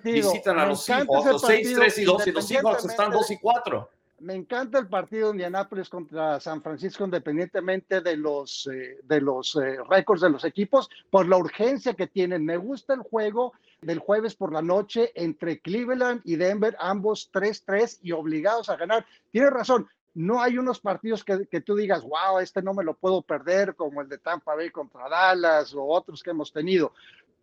visitan 0.03 0.57
a 0.57 0.65
los 0.65 0.83
Seahawks, 0.83 1.27
los 1.27 1.41
6, 1.43 1.73
3 1.75 1.97
y 1.99 2.03
2 2.03 2.27
y 2.27 2.31
los 2.31 2.47
Seahawks 2.47 2.85
están 2.85 3.11
2 3.11 3.29
y 3.29 3.37
4. 3.37 3.89
Me 4.21 4.33
encanta 4.33 4.79
el 4.79 4.87
partido 4.87 5.27
de 5.27 5.33
Indianapolis 5.33 5.87
contra 5.87 6.39
San 6.39 6.63
Francisco, 6.63 7.05
independientemente 7.05 8.01
de 8.01 8.17
los, 8.17 8.67
eh, 8.73 8.97
de 9.03 9.21
los 9.21 9.55
eh, 9.55 9.77
récords 9.87 10.21
de 10.21 10.31
los 10.31 10.43
equipos, 10.45 10.89
por 11.11 11.29
la 11.29 11.37
urgencia 11.37 11.93
que 11.93 12.07
tienen. 12.07 12.43
Me 12.43 12.57
gusta 12.57 12.95
el 12.95 13.01
juego 13.01 13.53
del 13.81 13.99
jueves 13.99 14.33
por 14.33 14.51
la 14.51 14.63
noche 14.63 15.11
entre 15.13 15.59
Cleveland 15.59 16.21
y 16.23 16.37
Denver, 16.37 16.75
ambos 16.79 17.29
3-3 17.31 17.99
y 18.01 18.13
obligados 18.13 18.67
a 18.69 18.77
ganar. 18.77 19.05
Tiene 19.29 19.51
razón, 19.51 19.87
no 20.13 20.41
hay 20.41 20.57
unos 20.57 20.79
partidos 20.79 21.23
que, 21.23 21.47
que, 21.47 21.61
tú 21.61 21.75
digas, 21.75 22.03
wow, 22.03 22.39
este 22.39 22.61
no 22.61 22.73
me 22.73 22.83
lo 22.83 22.95
puedo 22.95 23.21
perder, 23.21 23.75
como 23.75 24.01
el 24.01 24.09
de 24.09 24.17
Tampa 24.17 24.55
Bay 24.55 24.69
contra 24.69 25.07
Dallas 25.07 25.73
o 25.73 25.83
otros 25.83 26.21
que 26.21 26.31
hemos 26.31 26.51
tenido. 26.51 26.93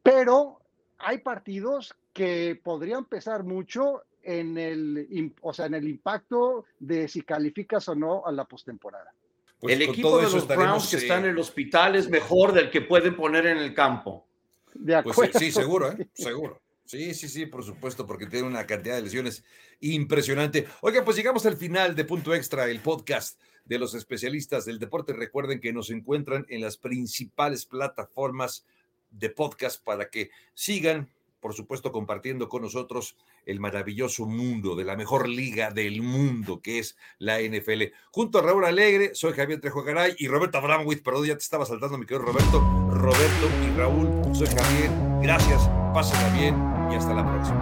Pero 0.02 0.60
hay 0.98 1.18
partidos 1.18 1.94
que 2.12 2.60
podrían 2.62 3.04
pesar 3.04 3.44
mucho 3.44 4.02
en 4.22 4.58
el, 4.58 5.34
o 5.40 5.52
sea, 5.52 5.66
en 5.66 5.74
el 5.74 5.88
impacto 5.88 6.66
de 6.78 7.08
si 7.08 7.22
calificas 7.22 7.88
o 7.88 7.94
no 7.94 8.26
a 8.26 8.32
la 8.32 8.44
postemporada. 8.44 9.12
Pues 9.58 9.74
el 9.74 9.82
equipo 9.82 10.18
de 10.18 10.24
los 10.24 10.46
Browns 10.46 10.90
que 10.90 10.96
eh, 10.96 10.98
está 11.00 11.18
en 11.18 11.26
el 11.26 11.38
hospital 11.38 11.96
es 11.96 12.08
mejor 12.08 12.52
del 12.52 12.70
que 12.70 12.82
pueden 12.82 13.16
poner 13.16 13.46
en 13.46 13.58
el 13.58 13.74
campo. 13.74 14.26
De 14.74 15.02
pues 15.02 15.14
acuerdo. 15.14 15.38
sí, 15.38 15.50
seguro, 15.50 15.92
¿eh? 15.92 16.08
seguro. 16.14 16.60
Sí, 16.88 17.12
sí, 17.12 17.28
sí, 17.28 17.44
por 17.44 17.62
supuesto, 17.64 18.06
porque 18.06 18.24
tiene 18.24 18.46
una 18.46 18.66
cantidad 18.66 18.96
de 18.96 19.02
lesiones 19.02 19.44
impresionante. 19.78 20.66
Oiga, 20.80 21.04
pues 21.04 21.18
llegamos 21.18 21.44
al 21.44 21.58
final 21.58 21.94
de 21.94 22.06
Punto 22.06 22.34
Extra, 22.34 22.64
el 22.70 22.80
podcast 22.80 23.38
de 23.66 23.78
los 23.78 23.92
especialistas 23.92 24.64
del 24.64 24.78
deporte. 24.78 25.12
Recuerden 25.12 25.60
que 25.60 25.74
nos 25.74 25.90
encuentran 25.90 26.46
en 26.48 26.62
las 26.62 26.78
principales 26.78 27.66
plataformas 27.66 28.64
de 29.10 29.28
podcast 29.28 29.84
para 29.84 30.08
que 30.08 30.30
sigan, 30.54 31.10
por 31.40 31.52
supuesto, 31.52 31.92
compartiendo 31.92 32.48
con 32.48 32.62
nosotros 32.62 33.18
el 33.44 33.60
maravilloso 33.60 34.24
mundo 34.24 34.74
de 34.74 34.86
la 34.86 34.96
mejor 34.96 35.28
liga 35.28 35.70
del 35.70 36.00
mundo 36.00 36.62
que 36.62 36.78
es 36.78 36.96
la 37.18 37.38
NFL. 37.38 37.92
Junto 38.12 38.38
a 38.38 38.42
Raúl 38.42 38.64
Alegre, 38.64 39.14
soy 39.14 39.34
Javier 39.34 39.60
Trejo 39.60 39.82
Garay 39.82 40.14
y 40.16 40.26
Roberto 40.26 40.56
Abramowitz, 40.56 41.02
perdón, 41.02 41.26
ya 41.26 41.34
te 41.34 41.44
estaba 41.44 41.66
saltando 41.66 41.98
mi 41.98 42.06
querido 42.06 42.24
Roberto. 42.24 42.60
Roberto 42.88 43.50
y 43.66 43.76
Raúl, 43.76 44.34
soy 44.34 44.46
Javier. 44.46 44.90
Gracias, 45.20 45.68
pásenla 45.92 46.30
bien 46.30 46.77
y 46.90 46.94
hasta 46.94 47.14
la 47.14 47.24
próxima. 47.24 47.58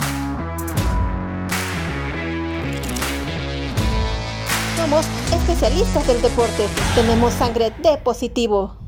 Somos 4.77 5.07
especialistas 5.33 6.07
del 6.07 6.23
deporte. 6.23 6.67
Tenemos 6.95 7.33
sangre 7.35 7.73
de 7.83 7.97
positivo. 7.99 8.86